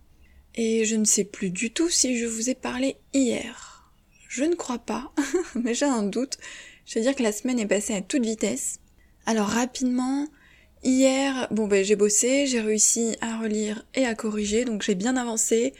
et 0.55 0.83
je 0.83 0.97
ne 0.97 1.05
sais 1.05 1.23
plus 1.23 1.51
du 1.51 1.71
tout 1.71 1.89
si 1.89 2.17
je 2.17 2.25
vous 2.25 2.49
ai 2.49 2.53
parlé 2.53 2.97
hier. 3.13 3.89
Je 4.27 4.43
ne 4.43 4.55
crois 4.55 4.77
pas, 4.77 5.13
mais 5.55 5.73
j'ai 5.73 5.85
un 5.85 6.03
doute. 6.03 6.37
Je 6.85 6.99
veux 6.99 7.05
dire 7.05 7.15
que 7.15 7.23
la 7.23 7.31
semaine 7.31 7.59
est 7.59 7.65
passée 7.65 7.93
à 7.93 8.01
toute 8.01 8.25
vitesse. 8.25 8.81
Alors 9.25 9.47
rapidement, 9.47 10.27
hier, 10.83 11.47
bon 11.49 11.65
ben 11.65 11.81
j'ai 11.81 11.95
bossé, 11.95 12.45
j'ai 12.45 12.59
réussi 12.59 13.15
à 13.21 13.37
relire 13.37 13.85
et 13.95 14.05
à 14.05 14.15
corriger, 14.15 14.65
donc 14.65 14.81
j'ai 14.81 14.95
bien 14.95 15.15
avancé. 15.15 15.73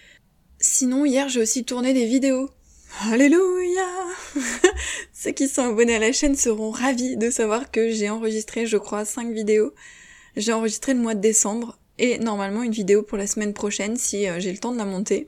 Sinon, 0.62 1.04
hier 1.04 1.28
j'ai 1.28 1.42
aussi 1.42 1.66
tourné 1.66 1.94
des 1.94 2.06
vidéos. 2.06 2.52
Alléluia 3.02 3.88
Ceux 5.14 5.32
qui 5.32 5.48
sont 5.48 5.64
abonnés 5.64 5.96
à 5.96 6.00
la 6.00 6.12
chaîne 6.12 6.36
seront 6.36 6.72
ravis 6.72 7.18
de 7.18 7.30
savoir 7.30 7.70
que 7.70 7.92
j'ai 7.92 8.10
enregistré, 8.10 8.66
je 8.66 8.78
crois, 8.78 9.06
5 9.06 9.32
vidéos. 9.32 9.74
J'ai 10.38 10.54
enregistré 10.54 10.94
le 10.94 11.02
mois 11.02 11.14
de 11.14 11.20
décembre 11.20 11.78
et 11.98 12.18
normalement 12.20 12.64
une 12.64 12.72
vidéo 12.72 13.04
pour 13.04 13.18
la 13.18 13.28
semaine 13.28 13.54
prochaine 13.54 13.98
si 13.98 14.28
euh, 14.28 14.40
j'ai 14.40 14.52
le 14.52 14.58
temps 14.58 14.72
de 14.72 14.78
la 14.78 14.86
monter. 14.86 15.28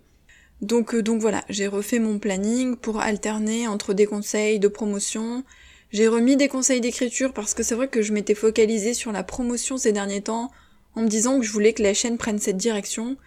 Donc, 0.61 0.95
euh, 0.95 1.03
donc 1.03 1.21
voilà, 1.21 1.43
j'ai 1.49 1.67
refait 1.67 1.99
mon 1.99 2.19
planning 2.19 2.77
pour 2.77 2.99
alterner 3.01 3.67
entre 3.67 3.93
des 3.93 4.05
conseils 4.05 4.59
de 4.59 4.67
promotion, 4.67 5.43
j'ai 5.91 6.07
remis 6.07 6.35
des 6.35 6.47
conseils 6.47 6.81
d'écriture 6.81 7.33
parce 7.33 7.53
que 7.53 7.63
c'est 7.63 7.75
vrai 7.75 7.87
que 7.87 8.01
je 8.01 8.11
m'étais 8.11 8.35
focalisée 8.35 8.93
sur 8.93 9.11
la 9.11 9.23
promotion 9.23 9.77
ces 9.77 9.93
derniers 9.93 10.21
temps 10.21 10.51
en 10.95 11.01
me 11.01 11.07
disant 11.07 11.39
que 11.39 11.45
je 11.45 11.51
voulais 11.51 11.73
que 11.73 11.83
la 11.83 11.93
chaîne 11.93 12.17
prenne 12.17 12.39
cette 12.39 12.57
direction. 12.57 13.17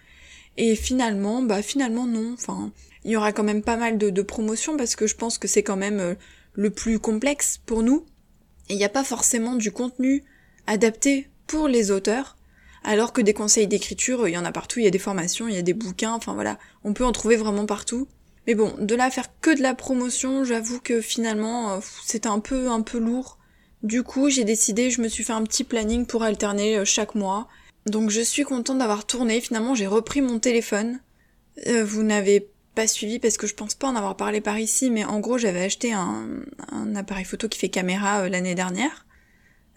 Et 0.57 0.75
finalement, 0.75 1.41
bah 1.41 1.61
finalement 1.61 2.05
non. 2.05 2.33
Enfin, 2.33 2.71
il 3.03 3.11
y 3.11 3.15
aura 3.15 3.31
quand 3.31 3.43
même 3.43 3.63
pas 3.63 3.77
mal 3.77 3.97
de, 3.97 4.09
de 4.09 4.21
promotion 4.21 4.77
parce 4.77 4.95
que 4.95 5.07
je 5.07 5.15
pense 5.15 5.37
que 5.37 5.47
c'est 5.47 5.63
quand 5.63 5.77
même 5.77 5.99
euh, 5.99 6.15
le 6.53 6.69
plus 6.69 6.99
complexe 6.99 7.59
pour 7.65 7.83
nous. 7.83 8.05
Et 8.69 8.73
il 8.73 8.77
n'y 8.77 8.85
a 8.85 8.89
pas 8.89 9.03
forcément 9.03 9.55
du 9.55 9.71
contenu 9.71 10.23
adapté 10.67 11.29
pour 11.47 11.67
les 11.67 11.91
auteurs. 11.91 12.37
Alors 12.83 13.13
que 13.13 13.21
des 13.21 13.33
conseils 13.33 13.67
d'écriture, 13.67 14.27
il 14.27 14.31
y 14.31 14.37
en 14.37 14.45
a 14.45 14.51
partout, 14.51 14.79
il 14.79 14.85
y 14.85 14.87
a 14.87 14.91
des 14.91 14.99
formations, 14.99 15.47
il 15.47 15.53
y 15.53 15.59
a 15.59 15.61
des 15.61 15.73
bouquins, 15.73 16.13
enfin 16.13 16.33
voilà, 16.33 16.57
on 16.83 16.93
peut 16.93 17.05
en 17.05 17.11
trouver 17.11 17.35
vraiment 17.35 17.65
partout. 17.65 18.07
Mais 18.47 18.55
bon, 18.55 18.73
de 18.79 18.95
là 18.95 19.05
à 19.05 19.11
faire 19.11 19.29
que 19.39 19.55
de 19.55 19.61
la 19.61 19.75
promotion, 19.75 20.43
j'avoue 20.43 20.79
que 20.79 20.99
finalement, 20.99 21.73
euh, 21.73 21.79
c'était 22.03 22.27
un 22.27 22.39
peu, 22.39 22.69
un 22.69 22.81
peu 22.81 22.97
lourd. 22.97 23.37
Du 23.83 24.03
coup, 24.03 24.29
j'ai 24.29 24.43
décidé, 24.45 24.89
je 24.89 25.01
me 25.01 25.07
suis 25.07 25.23
fait 25.23 25.33
un 25.33 25.43
petit 25.43 25.63
planning 25.63 26.05
pour 26.05 26.23
alterner 26.23 26.77
euh, 26.77 26.85
chaque 26.85 27.13
mois. 27.13 27.47
Donc 27.85 28.09
je 28.09 28.21
suis 28.21 28.43
contente 28.43 28.79
d'avoir 28.79 29.05
tourné. 29.05 29.41
Finalement, 29.41 29.75
j'ai 29.75 29.87
repris 29.87 30.21
mon 30.21 30.39
téléphone. 30.39 30.99
Euh, 31.67 31.83
vous 31.83 32.03
n'avez 32.03 32.50
pas 32.75 32.87
suivi 32.87 33.19
parce 33.19 33.37
que 33.37 33.47
je 33.47 33.53
pense 33.53 33.75
pas 33.75 33.87
en 33.87 33.95
avoir 33.95 34.15
parlé 34.15 34.41
par 34.41 34.59
ici, 34.59 34.89
mais 34.89 35.03
en 35.05 35.19
gros, 35.19 35.37
j'avais 35.37 35.63
acheté 35.63 35.93
un, 35.93 36.27
un, 36.71 36.95
appareil 36.95 37.25
photo 37.25 37.47
qui 37.47 37.59
fait 37.59 37.69
caméra 37.69 38.29
l'année 38.29 38.55
dernière. 38.55 39.05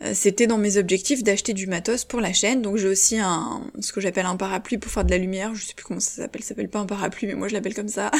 Euh, 0.02 0.12
c'était 0.14 0.46
dans 0.46 0.58
mes 0.58 0.76
objectifs 0.76 1.22
d'acheter 1.22 1.52
du 1.52 1.66
matos 1.66 2.04
pour 2.04 2.20
la 2.20 2.32
chaîne, 2.32 2.62
donc 2.62 2.76
j'ai 2.76 2.88
aussi 2.88 3.18
un 3.18 3.62
ce 3.80 3.92
que 3.92 4.00
j'appelle 4.00 4.26
un 4.26 4.36
parapluie 4.36 4.78
pour 4.78 4.90
faire 4.90 5.04
de 5.04 5.10
la 5.10 5.18
lumière, 5.18 5.54
je 5.54 5.64
sais 5.64 5.74
plus 5.74 5.84
comment 5.84 6.00
ça 6.00 6.22
s'appelle, 6.22 6.42
ça 6.42 6.48
s'appelle 6.48 6.68
pas 6.68 6.80
un 6.80 6.86
parapluie 6.86 7.28
mais 7.28 7.34
moi 7.34 7.46
je 7.46 7.54
l'appelle 7.54 7.74
comme 7.74 7.88
ça. 7.88 8.10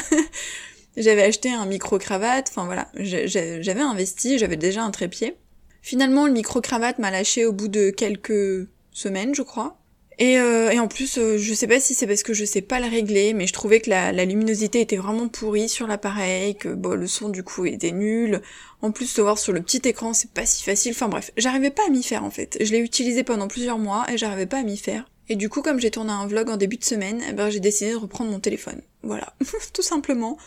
j'avais 0.97 1.23
acheté 1.23 1.51
un 1.51 1.65
micro 1.65 1.97
cravate, 1.97 2.47
enfin 2.49 2.65
voilà, 2.65 2.89
j'avais 2.95 3.81
investi, 3.81 4.37
j'avais 4.37 4.55
déjà 4.55 4.83
un 4.83 4.91
trépied. 4.91 5.35
Finalement 5.81 6.25
le 6.27 6.33
micro 6.33 6.61
cravate 6.61 6.97
m'a 6.97 7.11
lâché 7.11 7.45
au 7.45 7.51
bout 7.51 7.67
de 7.67 7.89
quelques 7.89 8.67
semaines, 8.91 9.35
je 9.35 9.41
crois. 9.41 9.77
Et, 10.17 10.39
euh, 10.39 10.71
et, 10.71 10.79
en 10.79 10.87
plus, 10.87 11.17
euh, 11.17 11.37
je 11.37 11.53
sais 11.53 11.67
pas 11.67 11.79
si 11.79 11.93
c'est 11.93 12.07
parce 12.07 12.23
que 12.23 12.33
je 12.33 12.45
sais 12.45 12.61
pas 12.61 12.79
le 12.79 12.87
régler, 12.87 13.33
mais 13.33 13.47
je 13.47 13.53
trouvais 13.53 13.81
que 13.81 13.89
la, 13.89 14.11
luminosité 14.25 14.79
était 14.79 14.95
vraiment 14.95 15.27
pourrie 15.27 15.67
sur 15.67 15.87
l'appareil, 15.87 16.55
que 16.55 16.69
le 16.69 17.07
son 17.07 17.29
du 17.29 17.43
coup 17.43 17.65
était 17.65 17.91
nul. 17.91 18.41
En 18.81 18.91
plus, 18.91 19.13
de 19.15 19.21
voir 19.21 19.37
sur 19.37 19.51
le 19.51 19.61
petit 19.61 19.81
écran, 19.85 20.13
c'est 20.13 20.31
pas 20.31 20.45
si 20.45 20.63
facile. 20.63 20.91
Enfin 20.91 21.09
bref, 21.09 21.31
j'arrivais 21.37 21.71
pas 21.71 21.83
à 21.87 21.89
m'y 21.89 22.03
faire 22.03 22.23
en 22.23 22.31
fait. 22.31 22.57
Je 22.61 22.71
l'ai 22.71 22.79
utilisé 22.79 23.23
pendant 23.23 23.47
plusieurs 23.47 23.77
mois 23.77 24.05
et 24.11 24.17
j'arrivais 24.17 24.45
pas 24.45 24.59
à 24.59 24.63
m'y 24.63 24.77
faire. 24.77 25.05
Et 25.27 25.35
du 25.35 25.49
coup, 25.49 25.61
comme 25.61 25.79
j'ai 25.79 25.91
tourné 25.91 26.11
un 26.11 26.27
vlog 26.27 26.49
en 26.49 26.57
début 26.57 26.77
de 26.77 26.83
semaine, 26.83 27.21
eh 27.27 27.33
ben, 27.33 27.49
j'ai 27.49 27.59
décidé 27.59 27.91
de 27.91 27.97
reprendre 27.97 28.31
mon 28.31 28.39
téléphone. 28.39 28.81
Voilà, 29.03 29.33
tout 29.73 29.81
simplement. 29.81 30.37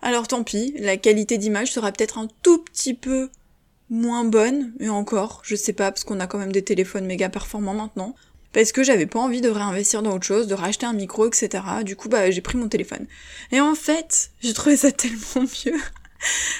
Alors 0.00 0.28
tant 0.28 0.44
pis, 0.44 0.74
la 0.78 0.96
qualité 0.96 1.38
d'image 1.38 1.72
sera 1.72 1.90
peut-être 1.90 2.18
un 2.18 2.28
tout 2.42 2.62
petit 2.62 2.94
peu 2.94 3.30
moins 3.90 4.24
bonne, 4.24 4.74
et 4.80 4.88
encore, 4.88 5.40
je 5.44 5.56
sais 5.56 5.72
pas, 5.72 5.90
parce 5.90 6.04
qu'on 6.04 6.20
a 6.20 6.26
quand 6.26 6.38
même 6.38 6.52
des 6.52 6.62
téléphones 6.62 7.06
méga 7.06 7.28
performants 7.28 7.74
maintenant 7.74 8.14
parce 8.58 8.72
que 8.72 8.82
j'avais 8.82 9.06
pas 9.06 9.20
envie 9.20 9.40
de 9.40 9.48
réinvestir 9.48 10.02
dans 10.02 10.16
autre 10.16 10.26
chose, 10.26 10.48
de 10.48 10.54
racheter 10.54 10.84
un 10.84 10.92
micro, 10.92 11.28
etc. 11.28 11.62
Du 11.84 11.94
coup, 11.94 12.08
bah, 12.08 12.28
j'ai 12.32 12.40
pris 12.40 12.58
mon 12.58 12.66
téléphone. 12.66 13.06
Et 13.52 13.60
en 13.60 13.76
fait, 13.76 14.32
j'ai 14.40 14.52
trouvé 14.52 14.76
ça 14.76 14.90
tellement 14.92 15.46
mieux. 15.64 15.78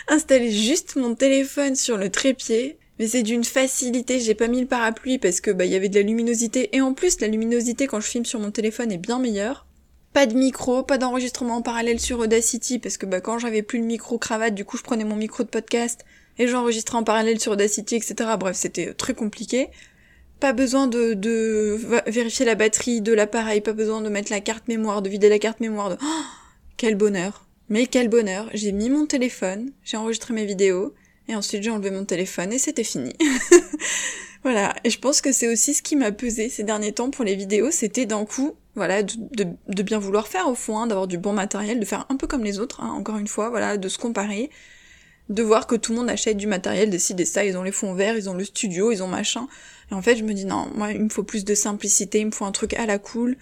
Installer 0.06 0.52
juste 0.52 0.94
mon 0.94 1.16
téléphone 1.16 1.74
sur 1.74 1.96
le 1.96 2.08
trépied, 2.08 2.78
mais 3.00 3.08
c'est 3.08 3.24
d'une 3.24 3.42
facilité. 3.42 4.20
J'ai 4.20 4.36
pas 4.36 4.46
mis 4.46 4.60
le 4.60 4.68
parapluie 4.68 5.18
parce 5.18 5.40
que 5.40 5.50
bah 5.50 5.64
il 5.64 5.72
y 5.72 5.74
avait 5.74 5.88
de 5.88 5.96
la 5.96 6.06
luminosité 6.06 6.68
et 6.70 6.80
en 6.80 6.94
plus 6.94 7.20
la 7.20 7.26
luminosité 7.26 7.88
quand 7.88 7.98
je 7.98 8.06
filme 8.06 8.24
sur 8.24 8.38
mon 8.38 8.52
téléphone 8.52 8.92
est 8.92 8.96
bien 8.96 9.18
meilleure. 9.18 9.66
Pas 10.12 10.26
de 10.26 10.34
micro, 10.34 10.84
pas 10.84 10.98
d'enregistrement 10.98 11.56
en 11.56 11.62
parallèle 11.62 11.98
sur 11.98 12.20
Audacity 12.20 12.78
parce 12.78 12.96
que 12.96 13.06
bah 13.06 13.20
quand 13.20 13.40
j'avais 13.40 13.62
plus 13.62 13.80
le 13.80 13.86
micro 13.86 14.18
cravate, 14.18 14.54
du 14.54 14.64
coup 14.64 14.76
je 14.76 14.84
prenais 14.84 15.02
mon 15.02 15.16
micro 15.16 15.42
de 15.42 15.48
podcast 15.48 16.04
et 16.38 16.46
j'enregistrais 16.46 16.98
en 16.98 17.02
parallèle 17.02 17.40
sur 17.40 17.50
Audacity, 17.50 17.96
etc. 17.96 18.14
Bref, 18.38 18.54
c'était 18.56 18.94
très 18.94 19.14
compliqué. 19.14 19.70
Pas 20.40 20.52
besoin 20.52 20.86
de, 20.86 21.78
vérifier 22.06 22.46
la 22.46 22.54
batterie 22.54 23.00
de 23.00 23.12
l'appareil, 23.12 23.60
pas 23.60 23.72
besoin 23.72 24.00
de 24.00 24.08
mettre 24.08 24.30
la 24.30 24.40
carte 24.40 24.68
mémoire, 24.68 25.02
de 25.02 25.08
vider 25.08 25.28
la 25.28 25.38
carte 25.38 25.60
mémoire. 25.60 25.90
De... 25.90 25.96
Oh, 26.00 26.22
quel 26.76 26.94
bonheur 26.94 27.46
Mais 27.68 27.86
quel 27.86 28.08
bonheur 28.08 28.48
J'ai 28.54 28.72
mis 28.72 28.88
mon 28.88 29.06
téléphone, 29.06 29.72
j'ai 29.82 29.96
enregistré 29.96 30.34
mes 30.34 30.46
vidéos, 30.46 30.94
et 31.28 31.34
ensuite 31.34 31.62
j'ai 31.62 31.70
enlevé 31.70 31.90
mon 31.90 32.04
téléphone 32.04 32.52
et 32.52 32.58
c'était 32.58 32.84
fini. 32.84 33.12
voilà, 34.44 34.74
et 34.84 34.90
je 34.90 34.98
pense 34.98 35.20
que 35.20 35.32
c'est 35.32 35.48
aussi 35.48 35.74
ce 35.74 35.82
qui 35.82 35.96
m'a 35.96 36.12
pesé 36.12 36.48
ces 36.48 36.62
derniers 36.62 36.92
temps 36.92 37.10
pour 37.10 37.24
les 37.24 37.34
vidéos, 37.34 37.70
c'était 37.72 38.06
d'un 38.06 38.24
coup, 38.24 38.54
voilà, 38.76 39.02
de, 39.02 39.46
de, 39.66 39.82
bien 39.82 39.98
vouloir 39.98 40.28
faire 40.28 40.48
au 40.48 40.54
fond, 40.54 40.78
hein, 40.78 40.86
d'avoir 40.86 41.08
du 41.08 41.18
bon 41.18 41.32
matériel, 41.32 41.80
de 41.80 41.84
faire 41.84 42.06
un 42.10 42.16
peu 42.16 42.28
comme 42.28 42.44
les 42.44 42.60
autres, 42.60 42.80
hein, 42.80 42.90
encore 42.92 43.18
une 43.18 43.26
fois, 43.26 43.50
voilà, 43.50 43.76
de 43.76 43.88
se 43.88 43.98
comparer, 43.98 44.50
de 45.28 45.42
voir 45.42 45.66
que 45.66 45.74
tout 45.76 45.92
le 45.92 45.98
monde 45.98 46.10
achète 46.10 46.36
du 46.36 46.46
matériel, 46.46 46.90
décide 46.90 47.24
ça, 47.26 47.44
ils 47.44 47.56
ont 47.56 47.62
les 47.62 47.72
fonds 47.72 47.94
verts, 47.94 48.16
ils 48.16 48.30
ont 48.30 48.34
le 48.34 48.44
studio, 48.44 48.90
ils 48.90 49.02
ont 49.02 49.08
machin. 49.08 49.46
Et 49.90 49.94
en 49.94 50.02
fait, 50.02 50.16
je 50.16 50.24
me 50.24 50.32
dis 50.32 50.44
non, 50.44 50.70
moi, 50.74 50.92
il 50.92 51.04
me 51.04 51.08
faut 51.08 51.22
plus 51.22 51.44
de 51.44 51.54
simplicité, 51.54 52.20
il 52.20 52.26
me 52.26 52.30
faut 52.30 52.44
un 52.44 52.52
truc 52.52 52.74
à 52.74 52.86
la 52.86 52.98
cool. 52.98 53.36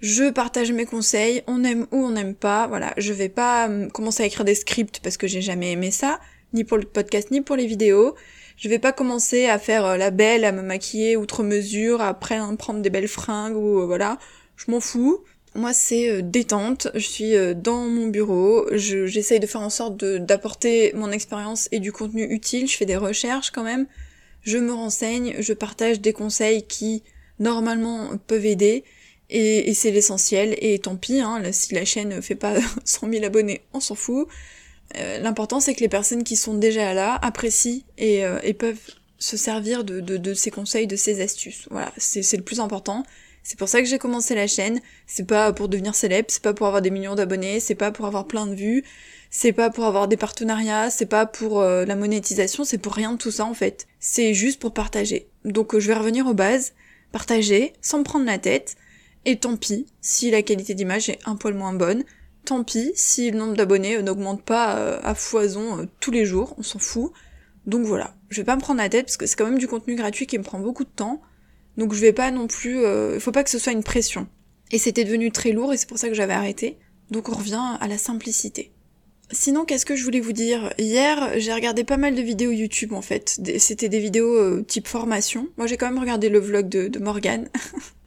Je 0.00 0.30
partage 0.30 0.72
mes 0.72 0.84
conseils, 0.84 1.42
on 1.46 1.62
aime 1.62 1.86
ou 1.92 2.04
on 2.04 2.10
n'aime 2.10 2.34
pas, 2.34 2.66
voilà. 2.66 2.92
Je 2.96 3.12
vais 3.12 3.28
pas 3.28 3.68
euh, 3.68 3.88
commencer 3.88 4.24
à 4.24 4.26
écrire 4.26 4.44
des 4.44 4.56
scripts 4.56 4.98
parce 5.00 5.16
que 5.16 5.28
j'ai 5.28 5.42
jamais 5.42 5.70
aimé 5.70 5.92
ça, 5.92 6.18
ni 6.52 6.64
pour 6.64 6.76
le 6.76 6.84
podcast, 6.84 7.30
ni 7.30 7.40
pour 7.40 7.54
les 7.54 7.66
vidéos. 7.66 8.16
Je 8.56 8.68
vais 8.68 8.80
pas 8.80 8.92
commencer 8.92 9.46
à 9.46 9.60
faire 9.60 9.84
euh, 9.86 9.96
la 9.96 10.10
belle, 10.10 10.44
à 10.44 10.50
me 10.50 10.62
maquiller 10.62 11.16
outre 11.16 11.44
mesure, 11.44 12.00
après 12.00 12.40
prendre 12.58 12.80
des 12.80 12.90
belles 12.90 13.06
fringues 13.06 13.56
ou 13.56 13.80
euh, 13.80 13.86
voilà. 13.86 14.18
Je 14.56 14.70
m'en 14.72 14.80
fous. 14.80 15.22
Moi, 15.54 15.72
c'est 15.72 16.22
détente. 16.22 16.88
Je 16.94 17.06
suis 17.06 17.34
dans 17.56 17.86
mon 17.86 18.06
bureau. 18.06 18.66
J'essaye 18.72 19.40
de 19.40 19.46
faire 19.46 19.60
en 19.60 19.70
sorte 19.70 20.02
d'apporter 20.02 20.92
mon 20.94 21.10
expérience 21.10 21.68
et 21.72 21.80
du 21.80 21.92
contenu 21.92 22.24
utile. 22.24 22.68
Je 22.68 22.76
fais 22.76 22.86
des 22.86 22.96
recherches 22.96 23.50
quand 23.50 23.64
même 23.64 23.86
je 24.42 24.58
me 24.58 24.72
renseigne, 24.72 25.36
je 25.38 25.52
partage 25.52 26.00
des 26.00 26.12
conseils 26.12 26.64
qui 26.64 27.02
normalement 27.38 28.16
peuvent 28.26 28.46
aider 28.46 28.84
et, 29.30 29.72
c'est 29.74 29.90
l'essentiel 29.90 30.56
et 30.58 30.78
tant 30.78 30.96
pis 30.96 31.20
hein, 31.20 31.42
si 31.52 31.74
la 31.74 31.84
chaîne 31.84 32.20
fait 32.20 32.34
pas 32.34 32.54
100 32.84 33.10
000 33.10 33.24
abonnés 33.24 33.62
on 33.72 33.80
s'en 33.80 33.94
fout 33.94 34.28
euh, 34.98 35.18
l'important 35.20 35.60
c'est 35.60 35.74
que 35.74 35.80
les 35.80 35.88
personnes 35.88 36.22
qui 36.22 36.36
sont 36.36 36.54
déjà 36.54 36.92
là 36.92 37.18
apprécient 37.22 37.80
et, 37.96 38.26
euh, 38.26 38.52
peuvent 38.58 38.76
se 39.18 39.36
servir 39.36 39.84
de, 39.84 40.34
ces 40.34 40.50
conseils, 40.50 40.88
de 40.88 40.96
ces 40.96 41.20
astuces. 41.20 41.68
Voilà, 41.70 41.92
c'est 41.96 42.36
le 42.36 42.42
plus 42.42 42.58
important. 42.58 43.04
C'est 43.42 43.58
pour 43.58 43.68
ça 43.68 43.80
que 43.80 43.88
j'ai 43.88 43.98
commencé 43.98 44.34
la 44.34 44.46
chaîne. 44.46 44.80
C'est 45.06 45.26
pas 45.26 45.52
pour 45.52 45.68
devenir 45.68 45.94
célèbre, 45.94 46.28
c'est 46.30 46.42
pas 46.42 46.54
pour 46.54 46.66
avoir 46.66 46.82
des 46.82 46.90
millions 46.90 47.14
d'abonnés, 47.14 47.60
c'est 47.60 47.74
pas 47.74 47.90
pour 47.90 48.06
avoir 48.06 48.26
plein 48.26 48.46
de 48.46 48.54
vues, 48.54 48.84
c'est 49.30 49.52
pas 49.52 49.70
pour 49.70 49.84
avoir 49.84 50.08
des 50.08 50.16
partenariats, 50.16 50.90
c'est 50.90 51.06
pas 51.06 51.26
pour 51.26 51.60
euh, 51.60 51.84
la 51.84 51.96
monétisation, 51.96 52.64
c'est 52.64 52.78
pour 52.78 52.94
rien 52.94 53.12
de 53.12 53.18
tout 53.18 53.30
ça 53.30 53.44
en 53.44 53.54
fait. 53.54 53.86
C'est 53.98 54.34
juste 54.34 54.60
pour 54.60 54.72
partager. 54.72 55.28
Donc 55.44 55.74
euh, 55.74 55.80
je 55.80 55.88
vais 55.88 55.94
revenir 55.94 56.26
aux 56.26 56.34
bases. 56.34 56.72
partager, 57.10 57.72
sans 57.82 57.98
me 57.98 58.04
prendre 58.04 58.26
la 58.26 58.38
tête, 58.38 58.76
et 59.24 59.38
tant 59.38 59.56
pis 59.56 59.86
si 60.00 60.30
la 60.30 60.42
qualité 60.42 60.74
d'image 60.74 61.08
est 61.08 61.18
un 61.26 61.36
poil 61.36 61.54
moins 61.54 61.72
bonne, 61.72 62.04
tant 62.44 62.64
pis 62.64 62.92
si 62.94 63.30
le 63.30 63.38
nombre 63.38 63.54
d'abonnés 63.54 63.96
euh, 63.96 64.02
n'augmente 64.02 64.42
pas 64.42 64.98
à 65.02 65.14
foison 65.14 65.88
tous 66.00 66.10
les 66.10 66.24
jours, 66.24 66.54
on 66.58 66.62
s'en 66.62 66.78
fout. 66.78 67.12
Donc 67.66 67.86
voilà, 67.86 68.14
je 68.28 68.40
vais 68.40 68.44
pas 68.44 68.56
me 68.56 68.60
prendre 68.60 68.80
la 68.80 68.88
tête 68.88 69.06
parce 69.06 69.16
que 69.16 69.26
c'est 69.26 69.36
quand 69.36 69.46
même 69.46 69.58
du 69.58 69.68
contenu 69.68 69.94
gratuit 69.94 70.26
qui 70.26 70.38
me 70.38 70.42
prend 70.44 70.58
beaucoup 70.58 70.84
de 70.84 70.90
temps. 70.90 71.22
Donc 71.76 71.94
je 71.94 72.00
vais 72.00 72.12
pas 72.12 72.30
non 72.30 72.46
plus, 72.46 72.82
il 73.14 73.20
faut 73.20 73.32
pas 73.32 73.44
que 73.44 73.50
ce 73.50 73.58
soit 73.58 73.72
une 73.72 73.82
pression. 73.82 74.26
Et 74.70 74.78
c'était 74.78 75.04
devenu 75.04 75.30
très 75.30 75.52
lourd 75.52 75.72
et 75.72 75.76
c'est 75.76 75.88
pour 75.88 75.98
ça 75.98 76.08
que 76.08 76.14
j'avais 76.14 76.32
arrêté. 76.32 76.78
Donc 77.10 77.28
on 77.28 77.34
revient 77.34 77.76
à 77.80 77.88
la 77.88 77.98
simplicité. 77.98 78.72
Sinon, 79.30 79.64
qu'est-ce 79.64 79.86
que 79.86 79.96
je 79.96 80.04
voulais 80.04 80.20
vous 80.20 80.32
dire? 80.32 80.74
Hier, 80.78 81.38
j'ai 81.38 81.54
regardé 81.54 81.84
pas 81.84 81.96
mal 81.96 82.14
de 82.14 82.20
vidéos 82.20 82.50
YouTube 82.50 82.92
en 82.92 83.00
fait. 83.00 83.40
C'était 83.58 83.88
des 83.88 84.00
vidéos 84.00 84.60
type 84.62 84.88
formation. 84.88 85.48
Moi, 85.56 85.66
j'ai 85.66 85.76
quand 85.78 85.90
même 85.90 85.98
regardé 85.98 86.28
le 86.28 86.38
vlog 86.38 86.68
de, 86.68 86.98
Morgane. 86.98 87.48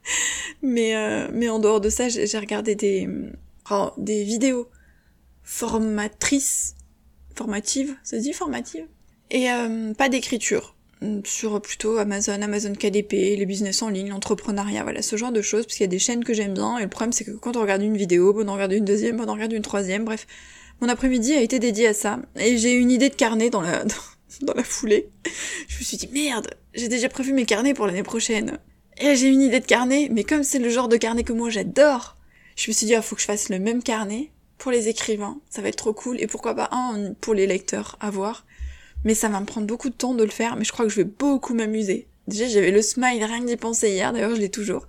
mais, 0.61 0.93
mais 1.33 1.49
en 1.49 1.59
dehors 1.59 1.81
de 1.81 1.89
ça, 1.89 2.09
j'ai 2.09 2.37
regardé 2.37 2.75
des, 2.75 3.09
des 3.97 4.23
vidéos 4.23 4.69
formatrices, 5.45 6.75
formatives, 7.35 7.95
ça 8.03 8.17
se 8.17 8.23
dit 8.23 8.33
formatives, 8.33 8.87
et 9.29 9.49
euh, 9.51 9.93
pas 9.93 10.09
d'écriture 10.09 10.74
sur 11.23 11.61
plutôt 11.61 11.97
Amazon, 11.97 12.41
Amazon 12.41 12.73
KDP, 12.73 13.37
les 13.37 13.45
business 13.45 13.81
en 13.81 13.89
ligne, 13.89 14.09
l'entrepreneuriat, 14.09 14.83
voilà, 14.83 15.01
ce 15.01 15.15
genre 15.15 15.31
de 15.31 15.41
choses, 15.41 15.65
parce 15.65 15.75
qu'il 15.75 15.83
y 15.83 15.89
a 15.89 15.91
des 15.91 15.99
chaînes 15.99 16.23
que 16.23 16.33
j'aime 16.33 16.53
bien, 16.53 16.77
et 16.77 16.83
le 16.83 16.89
problème 16.89 17.11
c'est 17.11 17.25
que 17.25 17.31
quand 17.31 17.57
on 17.57 17.61
regarde 17.61 17.81
une 17.81 17.97
vidéo, 17.97 18.33
on 18.37 18.47
en 18.47 18.53
regarde 18.53 18.71
une 18.71 18.85
deuxième, 18.85 19.19
on 19.19 19.27
en 19.27 19.33
regarde 19.33 19.51
une 19.51 19.61
troisième, 19.61 20.05
bref, 20.05 20.25
mon 20.81 20.89
après-midi 20.89 21.33
a 21.33 21.41
été 21.41 21.59
dédié 21.59 21.87
à 21.87 21.93
ça, 21.93 22.19
et 22.37 22.57
j'ai 22.57 22.73
une 22.73 22.91
idée 22.91 23.09
de 23.09 23.15
carnet 23.15 23.49
dans 23.49 23.61
la, 23.61 23.83
dans 24.41 24.53
la 24.53 24.63
foulée. 24.63 25.09
Je 25.67 25.79
me 25.79 25.83
suis 25.83 25.97
dit, 25.97 26.09
merde, 26.11 26.47
j'ai 26.73 26.87
déjà 26.87 27.09
prévu 27.09 27.33
mes 27.33 27.45
carnets 27.45 27.73
pour 27.73 27.87
l'année 27.87 28.03
prochaine. 28.03 28.59
Et 28.97 29.15
j'ai 29.15 29.27
une 29.27 29.41
idée 29.41 29.59
de 29.59 29.65
carnet, 29.65 30.07
mais 30.11 30.23
comme 30.23 30.43
c'est 30.43 30.59
le 30.59 30.69
genre 30.69 30.87
de 30.87 30.97
carnet 30.97 31.23
que 31.23 31.33
moi 31.33 31.49
j'adore, 31.49 32.15
je 32.55 32.69
me 32.69 32.73
suis 32.73 32.85
dit, 32.85 32.95
ah, 32.95 33.01
faut 33.01 33.15
que 33.15 33.21
je 33.21 33.27
fasse 33.27 33.49
le 33.49 33.59
même 33.59 33.83
carnet 33.83 34.31
pour 34.57 34.71
les 34.71 34.87
écrivains, 34.87 35.39
ça 35.49 35.61
va 35.61 35.67
être 35.67 35.75
trop 35.75 35.93
cool, 35.93 36.19
et 36.21 36.27
pourquoi 36.27 36.55
pas 36.55 36.69
un 36.71 37.13
pour 37.19 37.33
les 37.33 37.45
lecteurs 37.45 37.97
à 37.99 38.09
voir. 38.09 38.45
Mais 39.05 39.15
ça 39.15 39.29
va 39.29 39.39
me 39.39 39.45
prendre 39.45 39.67
beaucoup 39.67 39.89
de 39.89 39.95
temps 39.95 40.13
de 40.13 40.23
le 40.23 40.29
faire, 40.29 40.57
mais 40.57 40.65
je 40.65 40.71
crois 40.71 40.85
que 40.85 40.91
je 40.91 40.97
vais 40.97 41.05
beaucoup 41.05 41.53
m'amuser. 41.53 42.07
Déjà, 42.27 42.47
j'avais 42.47 42.71
le 42.71 42.81
smile, 42.81 43.23
rien 43.23 43.39
que 43.39 43.45
d'y 43.45 43.55
penser 43.55 43.91
hier, 43.91 44.11
d'ailleurs 44.11 44.35
je 44.35 44.41
l'ai 44.41 44.49
toujours. 44.49 44.87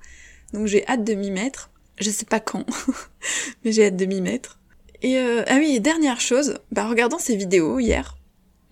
Donc 0.52 0.66
j'ai 0.66 0.86
hâte 0.88 1.04
de 1.04 1.14
m'y 1.14 1.30
mettre. 1.30 1.70
Je 1.98 2.10
sais 2.10 2.24
pas 2.24 2.40
quand, 2.40 2.64
mais 3.64 3.72
j'ai 3.72 3.86
hâte 3.86 3.96
de 3.96 4.06
m'y 4.06 4.20
mettre. 4.20 4.58
Et 5.02 5.18
euh, 5.18 5.44
ah 5.46 5.56
oui, 5.58 5.78
dernière 5.80 6.20
chose, 6.20 6.58
bah 6.72 6.88
regardant 6.88 7.18
ces 7.18 7.36
vidéos 7.36 7.78
hier, 7.78 8.16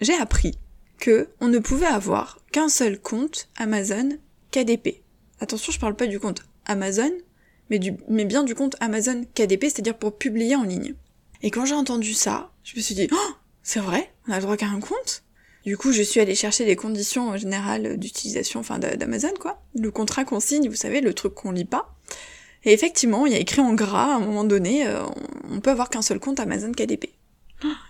j'ai 0.01 0.15
appris 0.15 0.59
que 0.99 1.29
on 1.41 1.49
ne 1.49 1.59
pouvait 1.59 1.87
avoir 1.87 2.39
qu'un 2.53 2.69
seul 2.69 2.99
compte 2.99 3.49
Amazon 3.57 4.11
KDP. 4.51 5.03
Attention, 5.41 5.73
je 5.73 5.79
parle 5.79 5.97
pas 5.97 6.07
du 6.07 6.19
compte 6.19 6.43
Amazon, 6.65 7.13
mais, 7.71 7.81
mais 8.09 8.25
bien 8.25 8.43
du 8.43 8.55
compte 8.55 8.77
Amazon 8.81 9.25
KDP, 9.35 9.65
c'est-à-dire 9.65 9.99
pour 9.99 10.17
publier 10.17 10.57
en 10.57 10.63
ligne. 10.63 10.95
Et 11.43 11.51
quand 11.51 11.67
j'ai 11.67 11.75
entendu 11.75 12.15
ça, 12.15 12.53
je 12.63 12.77
me 12.77 12.81
suis 12.81 12.95
dit, 12.95 13.09
oh, 13.13 13.33
c'est 13.63 13.81
vrai, 13.81 14.11
on 14.27 14.33
a 14.33 14.37
le 14.37 14.43
droit 14.43 14.57
qu'à 14.57 14.69
un 14.69 14.81
compte? 14.81 15.25
Du 15.65 15.79
coup, 15.79 15.93
je 15.93 16.03
suis 16.03 16.21
allée 16.21 16.35
chercher 16.35 16.65
les 16.65 16.77
conditions 16.77 17.37
générales 17.37 17.97
d'utilisation, 17.97 18.61
enfin 18.61 18.79
d'Amazon, 18.79 19.33
quoi. 19.41 19.63
Le 19.75 19.91
contrat 19.91 20.25
qu'on 20.25 20.41
signe, 20.41 20.69
vous 20.69 20.77
savez, 20.77 21.01
le 21.01 21.15
truc 21.15 21.35
qu'on 21.35 21.53
lit 21.53 21.65
pas. 21.65 21.95
Et 22.65 22.73
effectivement, 22.73 23.27
il 23.27 23.33
y 23.33 23.37
a 23.37 23.39
écrit 23.39 23.61
en 23.61 23.75
gras, 23.75 24.13
à 24.13 24.17
un 24.17 24.21
moment 24.21 24.45
donné, 24.45 24.87
euh, 24.87 25.05
on 25.51 25.61
peut 25.61 25.71
avoir 25.71 25.91
qu'un 25.91 26.03
seul 26.03 26.19
compte 26.19 26.41
Amazon 26.41 26.73
KDP. 26.73 27.11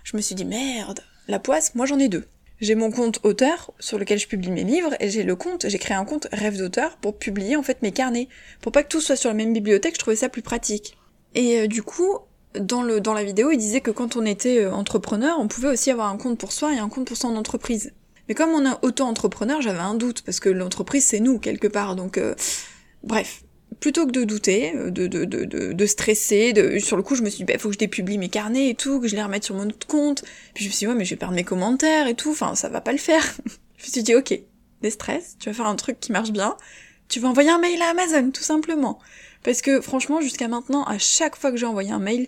Je 0.03 0.15
me 0.15 0.21
suis 0.21 0.35
dit, 0.35 0.45
merde, 0.45 1.01
la 1.27 1.39
poisse, 1.39 1.75
moi 1.75 1.85
j'en 1.85 1.99
ai 1.99 2.07
deux. 2.07 2.25
J'ai 2.61 2.75
mon 2.75 2.91
compte 2.91 3.19
auteur 3.23 3.71
sur 3.79 3.99
lequel 3.99 4.17
je 4.17 4.27
publie 4.27 4.51
mes 4.51 4.63
livres 4.63 4.95
et 5.01 5.09
j'ai 5.09 5.23
le 5.23 5.35
compte, 5.35 5.67
j'ai 5.67 5.77
créé 5.77 5.97
un 5.97 6.05
compte 6.05 6.27
rêve 6.31 6.57
d'auteur 6.57 6.95
pour 6.97 7.17
publier 7.17 7.57
en 7.57 7.63
fait 7.63 7.81
mes 7.81 7.91
carnets. 7.91 8.29
Pour 8.61 8.71
pas 8.71 8.83
que 8.83 8.87
tout 8.87 9.01
soit 9.01 9.17
sur 9.17 9.29
la 9.29 9.33
même 9.33 9.51
bibliothèque, 9.51 9.95
je 9.95 9.99
trouvais 9.99 10.15
ça 10.15 10.29
plus 10.29 10.41
pratique. 10.41 10.97
Et 11.33 11.59
euh, 11.59 11.67
du 11.67 11.83
coup, 11.83 12.19
dans, 12.59 12.81
le, 12.81 13.01
dans 13.01 13.13
la 13.13 13.23
vidéo, 13.23 13.51
il 13.51 13.57
disait 13.57 13.81
que 13.81 13.91
quand 13.91 14.15
on 14.15 14.25
était 14.25 14.59
euh, 14.59 14.71
entrepreneur, 14.71 15.37
on 15.39 15.47
pouvait 15.47 15.69
aussi 15.69 15.91
avoir 15.91 16.07
un 16.07 16.17
compte 16.17 16.37
pour 16.37 16.51
soi 16.51 16.73
et 16.73 16.77
un 16.77 16.89
compte 16.89 17.07
pour 17.07 17.17
son 17.17 17.35
entreprise. 17.35 17.93
Mais 18.27 18.35
comme 18.35 18.49
on 18.49 18.65
est 18.65 18.75
auto-entrepreneur, 18.81 19.61
j'avais 19.61 19.79
un 19.79 19.93
doute, 19.93 20.21
parce 20.21 20.39
que 20.39 20.49
l'entreprise 20.49 21.05
c'est 21.05 21.19
nous 21.19 21.39
quelque 21.39 21.67
part, 21.67 21.95
donc 21.95 22.17
euh, 22.17 22.35
bref 23.03 23.43
plutôt 23.79 24.05
que 24.05 24.11
de 24.11 24.23
douter, 24.23 24.73
euh, 24.75 24.89
de, 24.89 25.07
de, 25.07 25.25
de, 25.25 25.73
de, 25.73 25.85
stresser, 25.85 26.53
de, 26.53 26.79
sur 26.79 26.97
le 26.97 27.03
coup 27.03 27.15
je 27.15 27.21
me 27.21 27.29
suis 27.29 27.43
dit, 27.43 27.51
bah 27.51 27.59
faut 27.59 27.69
que 27.69 27.73
je 27.73 27.79
dépublie 27.79 28.17
mes 28.17 28.29
carnets 28.29 28.69
et 28.69 28.75
tout, 28.75 28.99
que 28.99 29.07
je 29.07 29.15
les 29.15 29.23
remette 29.23 29.43
sur 29.43 29.55
mon 29.55 29.67
compte. 29.87 30.23
Puis 30.53 30.63
je 30.63 30.69
me 30.69 30.73
suis 30.73 30.85
dit, 30.85 30.87
ouais 30.87 30.95
mais 30.95 31.05
je 31.05 31.11
vais 31.11 31.15
perdre 31.17 31.35
mes 31.35 31.43
commentaires 31.43 32.07
et 32.07 32.15
tout, 32.15 32.31
enfin 32.31 32.55
ça 32.55 32.69
va 32.69 32.81
pas 32.81 32.91
le 32.91 32.97
faire. 32.97 33.23
je 33.77 33.85
me 33.85 33.91
suis 33.91 34.03
dit, 34.03 34.15
ok, 34.15 34.39
des 34.81 34.89
stress, 34.89 35.35
tu 35.39 35.49
vas 35.49 35.53
faire 35.53 35.67
un 35.67 35.75
truc 35.75 35.99
qui 35.99 36.11
marche 36.11 36.31
bien, 36.31 36.57
tu 37.09 37.19
vas 37.19 37.29
envoyer 37.29 37.49
un 37.49 37.59
mail 37.59 37.81
à 37.81 37.89
Amazon, 37.89 38.31
tout 38.31 38.43
simplement. 38.43 38.99
Parce 39.45 39.61
que 39.61 39.79
franchement, 39.79 40.21
jusqu'à 40.21 40.47
maintenant, 40.47 40.83
à 40.85 40.97
chaque 40.97 41.35
fois 41.35 41.51
que 41.51 41.57
j'ai 41.57 41.67
envoyé 41.67 41.91
un 41.91 41.99
mail, 41.99 42.25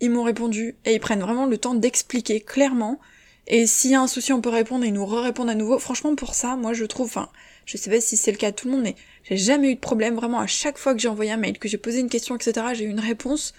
ils 0.00 0.10
m'ont 0.10 0.22
répondu 0.22 0.76
et 0.84 0.92
ils 0.92 1.00
prennent 1.00 1.22
vraiment 1.22 1.46
le 1.46 1.56
temps 1.56 1.74
d'expliquer 1.74 2.40
clairement. 2.42 3.00
Et 3.46 3.66
s'il 3.66 3.92
y 3.92 3.94
a 3.94 4.02
un 4.02 4.06
souci, 4.06 4.34
on 4.34 4.42
peut 4.42 4.50
répondre 4.50 4.84
et 4.84 4.88
ils 4.88 4.92
nous 4.92 5.06
re-répondent 5.06 5.48
à 5.48 5.54
nouveau. 5.54 5.78
Franchement, 5.78 6.14
pour 6.14 6.34
ça, 6.34 6.56
moi 6.56 6.74
je 6.74 6.84
trouve, 6.84 7.06
enfin, 7.06 7.30
je 7.64 7.78
sais 7.78 7.88
pas 7.88 8.02
si 8.02 8.18
c'est 8.18 8.32
le 8.32 8.36
cas 8.36 8.50
de 8.50 8.56
tout 8.56 8.66
le 8.68 8.74
monde, 8.74 8.82
mais 8.82 8.96
j'ai 9.24 9.38
jamais 9.38 9.70
eu 9.70 9.76
de 9.76 9.80
problème, 9.80 10.14
vraiment 10.14 10.40
à 10.40 10.46
chaque 10.46 10.76
fois 10.76 10.92
que 10.92 11.00
j'ai 11.00 11.08
envoyé 11.08 11.30
un 11.30 11.38
mail, 11.38 11.58
que 11.58 11.68
j'ai 11.68 11.78
posé 11.78 12.00
une 12.00 12.10
question, 12.10 12.36
etc., 12.36 12.66
j'ai 12.74 12.84
eu 12.84 12.90
une 12.90 13.00
réponse 13.00 13.54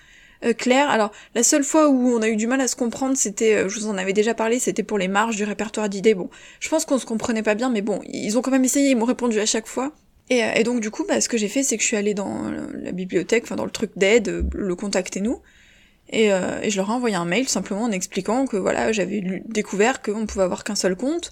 euh, 0.45 0.53
claire. 0.53 0.91
Alors 0.91 1.11
la 1.33 1.41
seule 1.41 1.63
fois 1.63 1.89
où 1.89 2.09
on 2.09 2.21
a 2.21 2.29
eu 2.29 2.35
du 2.35 2.45
mal 2.45 2.61
à 2.61 2.67
se 2.67 2.75
comprendre, 2.75 3.17
c'était, 3.17 3.55
euh, 3.55 3.69
je 3.69 3.79
vous 3.79 3.87
en 3.87 3.97
avais 3.97 4.13
déjà 4.13 4.35
parlé, 4.35 4.59
c'était 4.59 4.83
pour 4.83 4.99
les 4.99 5.07
marges 5.07 5.35
du 5.35 5.45
répertoire 5.45 5.89
d'idées. 5.89 6.13
Bon, 6.13 6.29
je 6.59 6.69
pense 6.69 6.85
qu'on 6.85 6.99
se 6.99 7.07
comprenait 7.07 7.41
pas 7.41 7.55
bien, 7.55 7.71
mais 7.71 7.81
bon, 7.81 8.01
ils 8.07 8.37
ont 8.37 8.43
quand 8.43 8.51
même 8.51 8.65
essayé, 8.65 8.91
ils 8.91 8.95
m'ont 8.95 9.05
répondu 9.05 9.39
à 9.39 9.47
chaque 9.47 9.65
fois. 9.65 9.93
Et, 10.29 10.43
euh, 10.43 10.63
donc 10.63 10.81
du 10.81 10.91
coup, 10.91 11.05
bah, 11.07 11.21
ce 11.21 11.29
que 11.29 11.37
j'ai 11.37 11.47
fait, 11.47 11.63
c'est 11.63 11.77
que 11.77 11.83
je 11.83 11.87
suis 11.87 11.97
allée 11.97 12.13
dans 12.13 12.51
la 12.51 12.91
bibliothèque, 12.91 13.43
enfin 13.43 13.55
dans 13.55 13.65
le 13.65 13.71
truc 13.71 13.91
d'aide, 13.95 14.45
le 14.53 14.75
contactez-nous. 14.75 15.41
Et, 16.11 16.25
et, 16.25 16.69
je 16.71 16.77
leur 16.77 16.89
ai 16.89 16.93
envoyé 16.93 17.15
un 17.15 17.25
mail 17.25 17.47
simplement 17.47 17.83
en 17.83 17.91
expliquant 17.91 18.47
que 18.47 18.57
voilà, 18.57 18.91
j'avais 18.91 19.43
découvert 19.45 20.01
qu'on 20.01 20.25
pouvait 20.25 20.43
avoir 20.43 20.63
qu'un 20.63 20.73
seul 20.73 20.95
compte, 20.95 21.31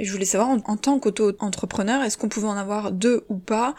et 0.00 0.04
je 0.04 0.12
voulais 0.12 0.24
savoir 0.24 0.48
en, 0.48 0.76
tant 0.78 0.98
qu'auto-entrepreneur, 0.98 2.02
est-ce 2.02 2.16
qu'on 2.16 2.30
pouvait 2.30 2.48
en 2.48 2.56
avoir 2.56 2.90
deux 2.90 3.24
ou 3.28 3.36
pas? 3.36 3.74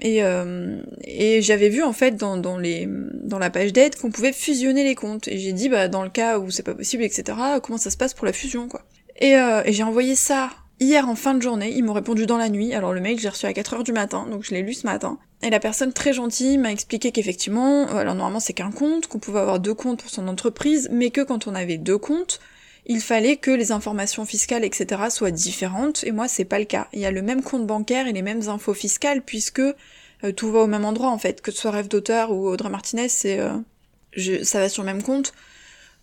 Et, 0.00 0.22
euh, 0.22 0.80
et 1.02 1.42
j'avais 1.42 1.68
vu 1.68 1.82
en 1.82 1.92
fait 1.92 2.12
dans, 2.12 2.38
dans, 2.38 2.56
les, 2.56 2.88
dans 2.88 3.38
la 3.38 3.50
page 3.50 3.74
d'aide 3.74 3.96
qu'on 3.96 4.10
pouvait 4.10 4.32
fusionner 4.32 4.82
les 4.82 4.94
comptes. 4.94 5.28
Et 5.28 5.36
j'ai 5.38 5.52
dit 5.52 5.68
bah 5.68 5.88
dans 5.88 6.02
le 6.02 6.08
cas 6.08 6.38
où 6.38 6.50
c'est 6.50 6.62
pas 6.62 6.74
possible, 6.74 7.02
etc. 7.02 7.36
Comment 7.62 7.76
ça 7.76 7.90
se 7.90 7.98
passe 7.98 8.14
pour 8.14 8.24
la 8.24 8.32
fusion 8.32 8.66
quoi. 8.68 8.82
Et, 9.20 9.36
euh, 9.36 9.62
et 9.66 9.74
j'ai 9.74 9.82
envoyé 9.82 10.14
ça 10.14 10.50
hier 10.80 11.08
en 11.08 11.14
fin 11.14 11.34
de 11.34 11.42
journée. 11.42 11.72
Ils 11.74 11.84
m'ont 11.84 11.92
répondu 11.92 12.26
dans 12.26 12.36
la 12.36 12.48
nuit. 12.48 12.74
Alors 12.74 12.92
le 12.92 13.00
mail 13.00 13.18
j'ai 13.18 13.28
reçu 13.28 13.46
à 13.46 13.52
4h 13.52 13.84
du 13.84 13.92
matin, 13.92 14.26
donc 14.30 14.44
je 14.44 14.50
l'ai 14.54 14.62
lu 14.62 14.74
ce 14.74 14.86
matin. 14.86 15.18
Et 15.42 15.50
la 15.50 15.60
personne 15.60 15.92
très 15.92 16.12
gentille 16.12 16.58
m'a 16.58 16.72
expliqué 16.72 17.12
qu'effectivement, 17.12 17.86
alors 17.88 18.14
normalement 18.14 18.40
c'est 18.40 18.52
qu'un 18.52 18.72
compte, 18.72 19.06
qu'on 19.06 19.18
pouvait 19.18 19.40
avoir 19.40 19.60
deux 19.60 19.74
comptes 19.74 20.00
pour 20.00 20.10
son 20.10 20.26
entreprise, 20.28 20.88
mais 20.90 21.10
que 21.10 21.20
quand 21.20 21.46
on 21.46 21.54
avait 21.54 21.78
deux 21.78 21.98
comptes, 21.98 22.40
il 22.86 23.00
fallait 23.00 23.36
que 23.36 23.50
les 23.50 23.70
informations 23.70 24.24
fiscales, 24.24 24.64
etc. 24.64 25.02
soient 25.10 25.30
différentes, 25.30 26.04
et 26.04 26.10
moi 26.10 26.26
c'est 26.26 26.44
pas 26.44 26.58
le 26.58 26.64
cas. 26.64 26.88
Il 26.92 27.00
y 27.00 27.06
a 27.06 27.10
le 27.10 27.22
même 27.22 27.42
compte 27.42 27.66
bancaire 27.66 28.08
et 28.08 28.12
les 28.12 28.22
mêmes 28.22 28.48
infos 28.48 28.74
fiscales, 28.74 29.22
puisque 29.22 29.60
euh, 29.60 30.32
tout 30.34 30.50
va 30.50 30.60
au 30.60 30.66
même 30.66 30.84
endroit 30.84 31.10
en 31.10 31.18
fait, 31.18 31.40
que 31.40 31.52
ce 31.52 31.58
soit 31.58 31.70
Rêve 31.70 31.88
d'auteur 31.88 32.32
ou 32.32 32.48
Audrey 32.48 32.70
Martinez, 32.70 33.08
c'est 33.08 33.38
euh, 33.38 34.42
ça 34.42 34.60
va 34.60 34.68
sur 34.68 34.82
le 34.82 34.86
même 34.86 35.02
compte. 35.02 35.32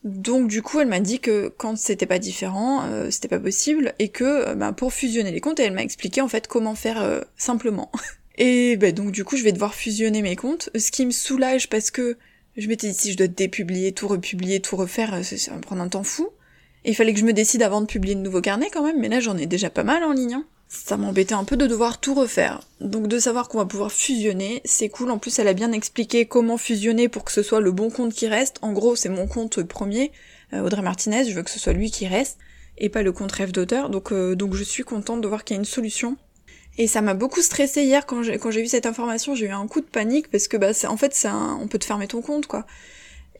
Donc 0.05 0.47
du 0.47 0.61
coup 0.61 0.79
elle 0.79 0.87
m'a 0.87 1.01
dit 1.01 1.19
que 1.19 1.51
quand 1.57 1.77
c'était 1.77 2.05
pas 2.05 2.19
différent, 2.19 2.85
euh, 2.85 3.11
c'était 3.11 3.27
pas 3.27 3.39
possible, 3.39 3.93
et 3.99 4.09
que 4.09 4.53
bah, 4.53 4.71
pour 4.71 4.93
fusionner 4.93 5.31
les 5.31 5.41
comptes, 5.41 5.59
elle 5.59 5.73
m'a 5.73 5.83
expliqué 5.83 6.21
en 6.21 6.29
fait 6.29 6.47
comment 6.47 6.75
faire 6.75 7.23
simplement. 7.35 7.91
et 8.37 8.77
bah, 8.77 8.91
donc 8.93 9.11
du 9.11 9.25
coup 9.25 9.35
je 9.35 9.43
vais 9.43 9.51
devoir 9.51 9.75
fusionner 9.75 10.21
mes 10.21 10.37
comptes, 10.37 10.69
ce 10.75 10.91
qui 10.91 11.05
me 11.05 11.11
soulage 11.11 11.69
parce 11.69 11.91
que 11.91 12.17
je 12.55 12.67
m'étais 12.69 12.87
dit 12.87 12.93
si 12.93 13.11
je 13.11 13.17
dois 13.17 13.27
dépublier, 13.27 13.91
tout 13.91 14.07
republier, 14.07 14.61
tout 14.61 14.77
refaire, 14.77 15.25
ça 15.25 15.51
va 15.51 15.57
me 15.57 15.61
prendre 15.61 15.81
un 15.81 15.89
temps 15.89 16.03
fou 16.03 16.29
il 16.85 16.95
fallait 16.95 17.13
que 17.13 17.19
je 17.19 17.25
me 17.25 17.33
décide 17.33 17.63
avant 17.63 17.81
de 17.81 17.87
publier 17.87 18.15
de 18.15 18.21
nouveaux 18.21 18.41
carnets 18.41 18.69
quand 18.71 18.83
même, 18.83 18.99
mais 18.99 19.09
là 19.09 19.19
j'en 19.19 19.37
ai 19.37 19.45
déjà 19.45 19.69
pas 19.69 19.83
mal 19.83 20.03
en 20.03 20.13
ligne. 20.13 20.35
Hein. 20.35 20.45
Ça 20.67 20.97
m'embêtait 20.97 21.35
un 21.35 21.43
peu 21.43 21.57
de 21.57 21.67
devoir 21.67 21.99
tout 21.99 22.13
refaire. 22.13 22.61
Donc 22.81 23.07
de 23.07 23.19
savoir 23.19 23.47
qu'on 23.47 23.59
va 23.59 23.65
pouvoir 23.65 23.91
fusionner, 23.91 24.61
c'est 24.65 24.89
cool. 24.89 25.11
En 25.11 25.19
plus, 25.19 25.37
elle 25.39 25.47
a 25.47 25.53
bien 25.53 25.71
expliqué 25.71 26.25
comment 26.25 26.57
fusionner 26.57 27.07
pour 27.07 27.23
que 27.23 27.31
ce 27.31 27.43
soit 27.43 27.61
le 27.61 27.71
bon 27.71 27.89
compte 27.89 28.13
qui 28.13 28.27
reste. 28.27 28.57
En 28.61 28.73
gros, 28.73 28.95
c'est 28.95 29.09
mon 29.09 29.27
compte 29.27 29.61
premier, 29.63 30.11
euh, 30.53 30.61
Audrey 30.61 30.81
Martinez, 30.81 31.25
je 31.29 31.35
veux 31.35 31.43
que 31.43 31.51
ce 31.51 31.59
soit 31.59 31.73
lui 31.73 31.91
qui 31.91 32.07
reste, 32.07 32.39
et 32.77 32.89
pas 32.89 33.03
le 33.03 33.11
compte 33.11 33.31
rêve 33.31 33.51
d'auteur. 33.51 33.89
Donc, 33.89 34.11
euh, 34.11 34.35
donc 34.35 34.55
je 34.55 34.63
suis 34.63 34.83
contente 34.83 35.21
de 35.21 35.27
voir 35.27 35.43
qu'il 35.43 35.55
y 35.55 35.57
a 35.57 35.59
une 35.59 35.65
solution. 35.65 36.17
Et 36.77 36.87
ça 36.87 37.01
m'a 37.01 37.13
beaucoup 37.13 37.41
stressé 37.41 37.83
hier 37.83 38.05
quand 38.05 38.21
j'ai 38.21 38.37
quand 38.37 38.51
j'ai 38.51 38.61
vu 38.61 38.67
cette 38.67 38.85
information, 38.85 39.33
j'ai 39.33 39.45
eu 39.45 39.51
un 39.51 39.65
coup 39.67 39.79
de 39.79 39.85
panique 39.85 40.29
parce 40.29 40.49
que 40.49 40.57
bah 40.57 40.71
en 40.89 40.97
fait 40.97 41.13
c'est 41.13 41.29
on 41.29 41.67
peut 41.69 41.79
te 41.79 41.85
fermer 41.85 42.07
ton 42.07 42.21
compte 42.21 42.47
quoi 42.47 42.65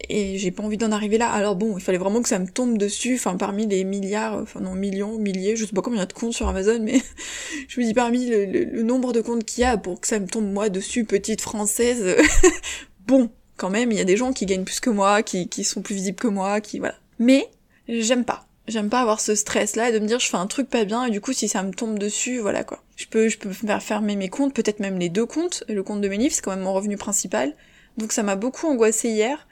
et 0.09 0.37
j'ai 0.37 0.51
pas 0.51 0.63
envie 0.63 0.77
d'en 0.77 0.91
arriver 0.91 1.17
là. 1.17 1.29
Alors 1.31 1.55
bon, 1.55 1.77
il 1.77 1.83
fallait 1.83 1.97
vraiment 1.97 2.21
que 2.21 2.29
ça 2.29 2.39
me 2.39 2.47
tombe 2.47 2.77
dessus, 2.77 3.15
enfin 3.15 3.37
parmi 3.37 3.67
les 3.67 3.83
milliards, 3.83 4.39
enfin 4.41 4.59
non 4.59 4.73
millions, 4.75 5.17
milliers, 5.17 5.55
je 5.55 5.65
sais 5.65 5.73
pas 5.73 5.81
combien 5.81 5.97
il 5.97 6.01
y 6.01 6.03
a 6.03 6.07
de 6.07 6.13
comptes 6.13 6.33
sur 6.33 6.47
Amazon, 6.47 6.79
mais 6.81 7.01
je 7.67 7.79
me 7.79 7.85
dis 7.85 7.93
parmi 7.93 8.27
le, 8.27 8.83
nombre 8.83 9.13
de 9.13 9.21
comptes 9.21 9.43
qu'il 9.43 9.61
y 9.61 9.65
a 9.65 9.77
pour 9.77 9.99
que 9.99 10.07
ça 10.07 10.19
me 10.19 10.27
tombe 10.27 10.51
moi 10.51 10.69
dessus, 10.69 11.05
petite 11.05 11.41
française, 11.41 12.17
bon, 13.07 13.29
quand 13.57 13.69
même, 13.69 13.91
il 13.91 13.97
y 13.97 14.01
a 14.01 14.05
des 14.05 14.17
gens 14.17 14.33
qui 14.33 14.45
gagnent 14.45 14.65
plus 14.65 14.79
que 14.79 14.89
moi, 14.89 15.23
qui, 15.23 15.47
qui 15.47 15.63
sont 15.63 15.81
plus 15.81 15.95
visibles 15.95 16.17
que 16.17 16.27
moi, 16.27 16.61
qui 16.61 16.79
voilà. 16.79 16.95
Mais 17.19 17.49
j'aime 17.87 18.25
pas. 18.25 18.45
J'aime 18.67 18.89
pas 18.89 19.01
avoir 19.01 19.19
ce 19.19 19.35
stress 19.35 19.75
là 19.75 19.91
de 19.91 19.99
me 19.99 20.07
dire 20.07 20.19
je 20.19 20.27
fais 20.27 20.37
un 20.37 20.47
truc 20.47 20.67
pas 20.67 20.85
bien 20.85 21.05
et 21.05 21.11
du 21.11 21.21
coup 21.21 21.33
si 21.33 21.47
ça 21.47 21.61
me 21.61 21.71
tombe 21.71 21.99
dessus, 21.99 22.39
voilà 22.39 22.63
quoi. 22.63 22.81
Je 22.95 23.05
peux, 23.05 23.29
je 23.29 23.37
peux 23.37 23.51
faire 23.51 23.83
fermer 23.83 24.15
mes 24.15 24.29
comptes, 24.29 24.55
peut-être 24.55 24.79
même 24.79 24.97
les 24.97 25.09
deux 25.09 25.27
comptes. 25.27 25.63
Le 25.69 25.83
compte 25.83 26.01
de 26.01 26.07
livres, 26.07 26.33
c'est 26.33 26.41
quand 26.41 26.51
même 26.51 26.63
mon 26.63 26.73
revenu 26.73 26.97
principal. 26.97 27.53
Donc 27.97 28.11
ça 28.11 28.23
m'a 28.23 28.35
beaucoup 28.35 28.67
angoissé 28.67 29.09
hier. 29.09 29.47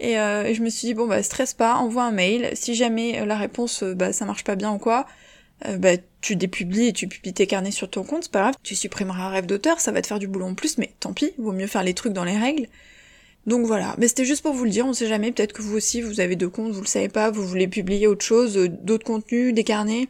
Et, 0.00 0.18
euh, 0.18 0.52
je 0.54 0.62
me 0.62 0.70
suis 0.70 0.86
dit, 0.88 0.94
bon 0.94 1.06
bah 1.06 1.22
stresse 1.22 1.54
pas, 1.54 1.76
envoie 1.76 2.04
un 2.04 2.12
mail. 2.12 2.50
Si 2.54 2.74
jamais 2.74 3.20
euh, 3.20 3.26
la 3.26 3.36
réponse, 3.36 3.82
euh, 3.82 3.94
bah 3.94 4.12
ça 4.12 4.24
marche 4.24 4.44
pas 4.44 4.56
bien 4.56 4.72
ou 4.72 4.78
quoi, 4.78 5.06
bah 5.78 5.96
tu 6.20 6.36
dépublies 6.36 6.88
et 6.88 6.92
tu 6.92 7.08
publies 7.08 7.34
tes 7.34 7.48
carnets 7.48 7.72
sur 7.72 7.90
ton 7.90 8.04
compte, 8.04 8.24
c'est 8.24 8.32
pas 8.32 8.42
grave. 8.42 8.54
Tu 8.62 8.76
supprimeras 8.76 9.24
un 9.24 9.30
rêve 9.30 9.46
d'auteur, 9.46 9.80
ça 9.80 9.90
va 9.90 10.00
te 10.00 10.06
faire 10.06 10.20
du 10.20 10.28
boulot 10.28 10.46
en 10.46 10.54
plus, 10.54 10.78
mais 10.78 10.92
tant 11.00 11.12
pis, 11.12 11.32
vaut 11.38 11.52
mieux 11.52 11.66
faire 11.66 11.82
les 11.82 11.94
trucs 11.94 12.12
dans 12.12 12.24
les 12.24 12.38
règles. 12.38 12.68
Donc 13.46 13.66
voilà, 13.66 13.96
mais 13.98 14.08
c'était 14.08 14.24
juste 14.24 14.42
pour 14.42 14.52
vous 14.52 14.64
le 14.64 14.70
dire, 14.70 14.86
on 14.86 14.92
sait 14.92 15.08
jamais, 15.08 15.32
peut-être 15.32 15.52
que 15.52 15.62
vous 15.62 15.76
aussi 15.76 16.00
vous 16.00 16.20
avez 16.20 16.36
deux 16.36 16.48
comptes, 16.48 16.72
vous 16.72 16.82
le 16.82 16.86
savez 16.86 17.08
pas, 17.08 17.30
vous 17.30 17.44
voulez 17.44 17.66
publier 17.66 18.06
autre 18.06 18.24
chose, 18.24 18.56
d'autres 18.82 19.06
contenus, 19.06 19.54
des 19.54 19.64
carnets. 19.64 20.06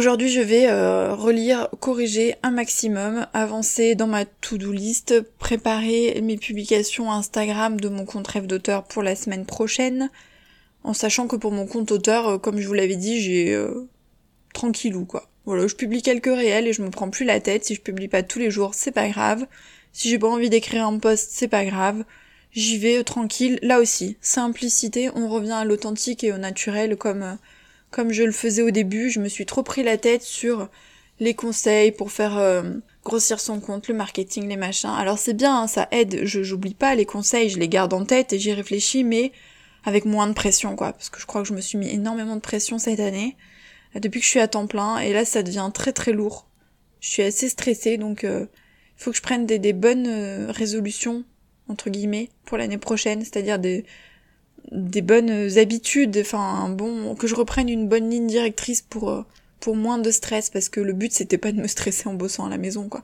Aujourd'hui, 0.00 0.30
je 0.30 0.40
vais 0.40 0.66
euh, 0.66 1.14
relire, 1.14 1.68
corriger 1.78 2.34
un 2.42 2.52
maximum, 2.52 3.26
avancer 3.34 3.94
dans 3.94 4.06
ma 4.06 4.24
to-do 4.24 4.72
list, 4.72 5.20
préparer 5.38 6.18
mes 6.22 6.38
publications 6.38 7.12
Instagram 7.12 7.78
de 7.78 7.90
mon 7.90 8.06
compte 8.06 8.26
rêve 8.26 8.46
d'auteur 8.46 8.84
pour 8.84 9.02
la 9.02 9.14
semaine 9.14 9.44
prochaine, 9.44 10.08
en 10.84 10.94
sachant 10.94 11.26
que 11.26 11.36
pour 11.36 11.52
mon 11.52 11.66
compte 11.66 11.92
auteur, 11.92 12.28
euh, 12.28 12.38
comme 12.38 12.60
je 12.60 12.66
vous 12.66 12.72
l'avais 12.72 12.96
dit, 12.96 13.20
j'ai 13.20 13.52
euh, 13.52 13.90
tranquillou 14.54 15.04
quoi. 15.04 15.28
Voilà, 15.44 15.66
je 15.66 15.74
publie 15.74 16.00
quelques 16.00 16.34
réels 16.34 16.66
et 16.66 16.72
je 16.72 16.80
me 16.80 16.88
prends 16.88 17.10
plus 17.10 17.26
la 17.26 17.38
tête. 17.38 17.66
Si 17.66 17.74
je 17.74 17.82
publie 17.82 18.08
pas 18.08 18.22
tous 18.22 18.38
les 18.38 18.50
jours, 18.50 18.74
c'est 18.74 18.92
pas 18.92 19.10
grave. 19.10 19.46
Si 19.92 20.08
j'ai 20.08 20.18
pas 20.18 20.28
envie 20.28 20.48
d'écrire 20.48 20.86
un 20.86 20.98
post, 20.98 21.28
c'est 21.30 21.46
pas 21.46 21.66
grave. 21.66 22.04
J'y 22.52 22.78
vais 22.78 23.04
tranquille. 23.04 23.58
Là 23.60 23.78
aussi, 23.78 24.16
simplicité, 24.22 25.10
on 25.14 25.28
revient 25.28 25.50
à 25.52 25.66
l'authentique 25.66 26.24
et 26.24 26.32
au 26.32 26.38
naturel 26.38 26.96
comme 26.96 27.36
comme 27.90 28.12
je 28.12 28.22
le 28.22 28.32
faisais 28.32 28.62
au 28.62 28.70
début, 28.70 29.10
je 29.10 29.20
me 29.20 29.28
suis 29.28 29.46
trop 29.46 29.62
pris 29.62 29.82
la 29.82 29.96
tête 29.96 30.22
sur 30.22 30.68
les 31.18 31.34
conseils 31.34 31.92
pour 31.92 32.10
faire 32.10 32.38
euh, 32.38 32.62
grossir 33.04 33.40
son 33.40 33.60
compte, 33.60 33.88
le 33.88 33.94
marketing, 33.94 34.48
les 34.48 34.56
machins. 34.56 34.90
Alors 34.90 35.18
c'est 35.18 35.34
bien, 35.34 35.62
hein, 35.62 35.66
ça 35.66 35.86
aide, 35.90 36.20
je 36.24 36.42
j'oublie 36.42 36.74
pas 36.74 36.94
les 36.94 37.04
conseils, 37.04 37.50
je 37.50 37.58
les 37.58 37.68
garde 37.68 37.92
en 37.92 38.04
tête 38.04 38.32
et 38.32 38.38
j'y 38.38 38.52
réfléchis, 38.52 39.04
mais 39.04 39.32
avec 39.84 40.04
moins 40.04 40.26
de 40.26 40.32
pression 40.32 40.76
quoi, 40.76 40.92
parce 40.92 41.10
que 41.10 41.20
je 41.20 41.26
crois 41.26 41.42
que 41.42 41.48
je 41.48 41.54
me 41.54 41.60
suis 41.60 41.78
mis 41.78 41.88
énormément 41.90 42.36
de 42.36 42.40
pression 42.40 42.78
cette 42.78 43.00
année, 43.00 43.36
depuis 43.94 44.20
que 44.20 44.26
je 44.26 44.30
suis 44.30 44.40
à 44.40 44.48
temps 44.48 44.66
plein, 44.66 44.98
et 44.98 45.12
là 45.12 45.24
ça 45.24 45.42
devient 45.42 45.70
très 45.72 45.92
très 45.92 46.12
lourd. 46.12 46.46
Je 47.00 47.08
suis 47.08 47.22
assez 47.22 47.48
stressée, 47.48 47.96
donc 47.96 48.20
il 48.22 48.28
euh, 48.28 48.46
faut 48.96 49.10
que 49.10 49.16
je 49.16 49.22
prenne 49.22 49.46
des, 49.46 49.72
bonnes 49.72 50.06
euh, 50.06 50.50
résolutions, 50.50 51.24
entre 51.68 51.90
guillemets, 51.90 52.30
pour 52.44 52.58
l'année 52.58 52.78
prochaine, 52.78 53.20
c'est-à-dire 53.20 53.58
des 53.58 53.84
des 54.70 55.02
bonnes 55.02 55.58
habitudes, 55.58 56.18
enfin 56.20 56.68
bon, 56.68 57.14
que 57.14 57.26
je 57.26 57.34
reprenne 57.34 57.68
une 57.68 57.88
bonne 57.88 58.08
ligne 58.08 58.26
directrice 58.26 58.82
pour 58.82 59.10
euh, 59.10 59.24
pour 59.58 59.76
moins 59.76 59.98
de 59.98 60.10
stress 60.10 60.48
parce 60.50 60.68
que 60.68 60.80
le 60.80 60.92
but 60.92 61.12
c'était 61.12 61.38
pas 61.38 61.52
de 61.52 61.60
me 61.60 61.66
stresser 61.66 62.08
en 62.08 62.14
bossant 62.14 62.46
à 62.46 62.50
la 62.50 62.58
maison 62.58 62.88
quoi. 62.88 63.02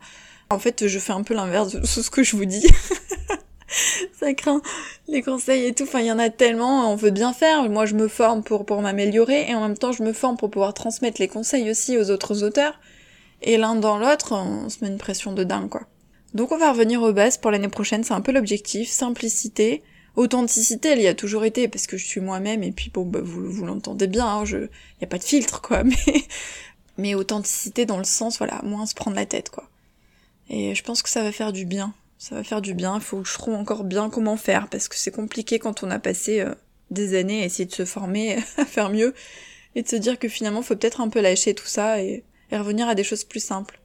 En 0.48 0.58
fait, 0.60 0.86
je 0.86 0.98
fais 1.00 1.12
un 1.12 1.24
peu 1.24 1.34
l'inverse 1.34 1.72
de 1.72 1.84
ce 1.84 2.08
que 2.08 2.22
je 2.22 2.36
vous 2.36 2.44
dis. 2.44 2.66
ça 4.18 4.32
craint 4.34 4.62
les 5.08 5.22
conseils 5.22 5.66
et 5.66 5.74
tout. 5.74 5.84
Enfin, 5.84 6.00
il 6.00 6.06
y 6.06 6.12
en 6.12 6.18
a 6.18 6.30
tellement, 6.30 6.92
on 6.92 6.96
veut 6.96 7.10
bien 7.10 7.32
faire. 7.32 7.68
Moi, 7.68 7.86
je 7.86 7.94
me 7.94 8.08
forme 8.08 8.42
pour, 8.42 8.64
pour 8.64 8.80
m'améliorer 8.80 9.48
et 9.48 9.54
en 9.54 9.60
même 9.60 9.76
temps, 9.76 9.92
je 9.92 10.02
me 10.02 10.12
forme 10.12 10.36
pour 10.36 10.50
pouvoir 10.50 10.74
transmettre 10.74 11.20
les 11.20 11.28
conseils 11.28 11.70
aussi 11.70 11.98
aux 11.98 12.10
autres 12.10 12.44
auteurs. 12.44 12.78
Et 13.42 13.56
l'un 13.56 13.74
dans 13.74 13.98
l'autre, 13.98 14.32
on 14.32 14.68
se 14.68 14.78
met 14.82 14.90
une 14.90 14.98
pression 14.98 15.32
de 15.32 15.44
dingue, 15.44 15.68
quoi. 15.68 15.82
Donc, 16.34 16.52
on 16.52 16.58
va 16.58 16.70
revenir 16.70 17.02
aux 17.02 17.12
bases 17.12 17.38
pour 17.38 17.50
l'année 17.50 17.68
prochaine. 17.68 18.04
C'est 18.04 18.14
un 18.14 18.20
peu 18.20 18.32
l'objectif. 18.32 18.90
Simplicité, 18.90 19.82
authenticité, 20.16 20.88
elle 20.88 21.00
y 21.00 21.06
a 21.06 21.14
toujours 21.14 21.44
été 21.44 21.68
parce 21.68 21.86
que 21.86 21.96
je 21.96 22.04
suis 22.04 22.20
moi-même 22.20 22.62
et 22.62 22.72
puis 22.72 22.90
bon, 22.90 23.04
bah, 23.04 23.20
vous, 23.22 23.64
l'entendez 23.64 24.06
bien, 24.06 24.26
hein, 24.26 24.44
je, 24.44 24.58
y 25.00 25.04
a 25.04 25.06
pas 25.06 25.18
de 25.18 25.24
filtre 25.24 25.60
quoi, 25.60 25.84
mais 25.84 25.96
mais 26.98 27.14
authenticité 27.14 27.84
dans 27.84 27.98
le 27.98 28.04
sens 28.04 28.38
voilà, 28.38 28.60
moins 28.62 28.86
se 28.86 28.94
prendre 28.94 29.16
la 29.16 29.26
tête 29.26 29.50
quoi. 29.50 29.68
Et 30.48 30.74
je 30.74 30.82
pense 30.82 31.02
que 31.02 31.10
ça 31.10 31.22
va 31.22 31.32
faire 31.32 31.52
du 31.52 31.64
bien, 31.64 31.92
ça 32.18 32.36
va 32.36 32.44
faire 32.44 32.62
du 32.62 32.72
bien. 32.72 32.96
Il 32.96 33.02
faut 33.02 33.20
que 33.20 33.28
je 33.28 33.34
trouve 33.34 33.54
encore 33.54 33.84
bien 33.84 34.10
comment 34.10 34.36
faire 34.36 34.68
parce 34.68 34.88
que 34.88 34.96
c'est 34.96 35.10
compliqué 35.10 35.58
quand 35.58 35.82
on 35.82 35.90
a 35.90 35.98
passé 35.98 36.40
euh, 36.40 36.54
des 36.90 37.18
années 37.18 37.42
à 37.42 37.46
essayer 37.46 37.66
de 37.66 37.74
se 37.74 37.84
former 37.84 38.36
à 38.56 38.64
faire 38.64 38.90
mieux 38.90 39.14
et 39.74 39.82
de 39.82 39.88
se 39.88 39.96
dire 39.96 40.18
que 40.18 40.28
finalement 40.28 40.62
faut 40.62 40.76
peut-être 40.76 41.00
un 41.00 41.08
peu 41.08 41.20
lâcher 41.20 41.54
tout 41.54 41.66
ça 41.66 42.00
et 42.00 42.24
revenir 42.50 42.88
à 42.88 42.94
des 42.94 43.04
choses 43.04 43.24
plus 43.24 43.44
simples. 43.44 43.80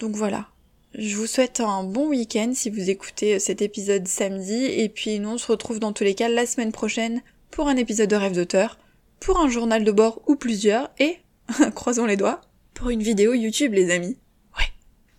Donc 0.00 0.16
voilà, 0.16 0.48
je 0.94 1.16
vous 1.16 1.26
souhaite 1.26 1.60
un 1.60 1.84
bon 1.84 2.08
week-end 2.08 2.50
si 2.52 2.68
vous 2.68 2.90
écoutez 2.90 3.38
cet 3.38 3.62
épisode 3.62 4.08
samedi 4.08 4.64
et 4.64 4.88
puis 4.88 5.20
nous 5.20 5.30
on 5.30 5.38
se 5.38 5.46
retrouve 5.46 5.78
dans 5.78 5.92
tous 5.92 6.02
les 6.02 6.14
cas 6.14 6.28
la 6.28 6.46
semaine 6.46 6.72
prochaine 6.72 7.22
pour 7.52 7.68
un 7.68 7.76
épisode 7.76 8.10
de 8.10 8.16
Rêve 8.16 8.34
d'auteur, 8.34 8.76
pour 9.20 9.38
un 9.38 9.48
journal 9.48 9.84
de 9.84 9.92
bord 9.92 10.20
ou 10.26 10.34
plusieurs 10.34 10.90
et, 10.98 11.18
croisons 11.74 12.06
les 12.06 12.16
doigts, 12.16 12.40
pour 12.74 12.90
une 12.90 13.02
vidéo 13.02 13.34
YouTube 13.34 13.72
les 13.72 13.92
amis. 13.92 14.18
Ouais. 14.58 14.66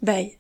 Bye. 0.02 0.38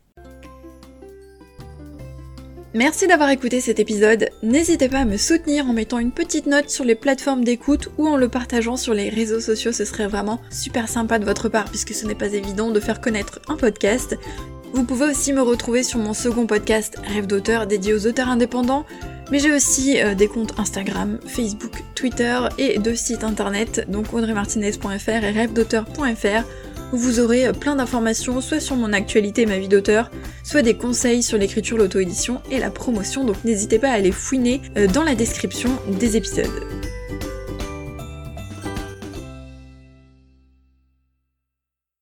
Merci 2.74 3.08
d'avoir 3.08 3.30
écouté 3.30 3.62
cet 3.62 3.80
épisode. 3.80 4.30
N'hésitez 4.44 4.89
pas 4.89 5.00
à 5.00 5.06
me 5.06 5.17
soutenir 5.17 5.65
en 5.65 5.74
mettant 5.74 6.00
une 6.00 6.12
petite 6.12 6.46
note 6.46 6.70
sur 6.70 6.84
les 6.84 6.96
plateformes 6.96 7.44
d'écoute 7.44 7.89
ou 7.98 8.08
en 8.08 8.17
le 8.17 8.30
partageant 8.30 8.78
sur 8.78 8.94
les 8.94 9.10
réseaux 9.10 9.41
sociaux, 9.41 9.72
ce 9.72 9.86
serait 9.86 10.08
vraiment 10.08 10.41
super 10.50 10.89
sympa 10.89 11.20
de 11.20 11.26
votre 11.26 11.48
part 11.48 11.70
puisque 11.70 11.94
ce 11.94 12.06
n'est 12.06 12.15
pas 12.15 12.34
évident 12.34 12.72
de 12.72 12.80
faire 12.82 13.00
connaître 13.00 13.39
un 13.48 13.56
podcast. 13.56 14.17
Vous 14.73 14.86
pouvez 14.86 15.05
aussi 15.05 15.34
me 15.34 15.41
retrouver 15.41 15.84
sur 15.84 15.99
mon 15.99 16.13
second 16.13 16.45
podcast 16.45 16.97
Rêve 17.05 17.27
d'auteur 17.27 17.67
dédié 17.67 17.93
aux 17.93 18.07
auteurs 18.07 18.29
indépendants, 18.29 18.86
mais 19.29 19.39
j'ai 19.39 19.51
aussi 19.51 20.01
euh, 20.01 20.15
des 20.15 20.27
comptes 20.27 20.57
Instagram, 20.57 21.19
Facebook, 21.25 21.84
Twitter 21.93 22.39
et 22.57 22.79
deux 22.79 22.95
sites 22.95 23.25
internet, 23.25 23.86
donc 23.89 24.13
audreymartinez.fr 24.13 25.10
et 25.10 25.31
rêvedauteur.fr, 25.31 26.45
où 26.93 26.97
vous 26.97 27.19
aurez 27.19 27.47
euh, 27.47 27.53
plein 27.53 27.75
d'informations 27.75 28.39
soit 28.39 28.62
sur 28.62 28.77
mon 28.77 28.93
actualité 28.93 29.41
et 29.41 29.45
ma 29.45 29.60
vie 29.60 29.67
d'auteur, 29.67 30.10
soit 30.43 30.62
des 30.62 30.75
conseils 30.75 31.21
sur 31.21 31.38
l'écriture, 31.38 31.77
l'auto-édition 31.77 32.41
et 32.49 32.57
la 32.57 32.71
promotion, 32.71 33.25
donc 33.25 33.43
n'hésitez 33.43 33.77
pas 33.77 33.89
à 33.89 33.93
aller 33.93 34.12
fouiner 34.12 34.62
euh, 34.77 34.88
dans 34.88 35.03
la 35.03 35.15
description 35.15 35.69
des 35.99 36.15
épisodes. 36.15 36.47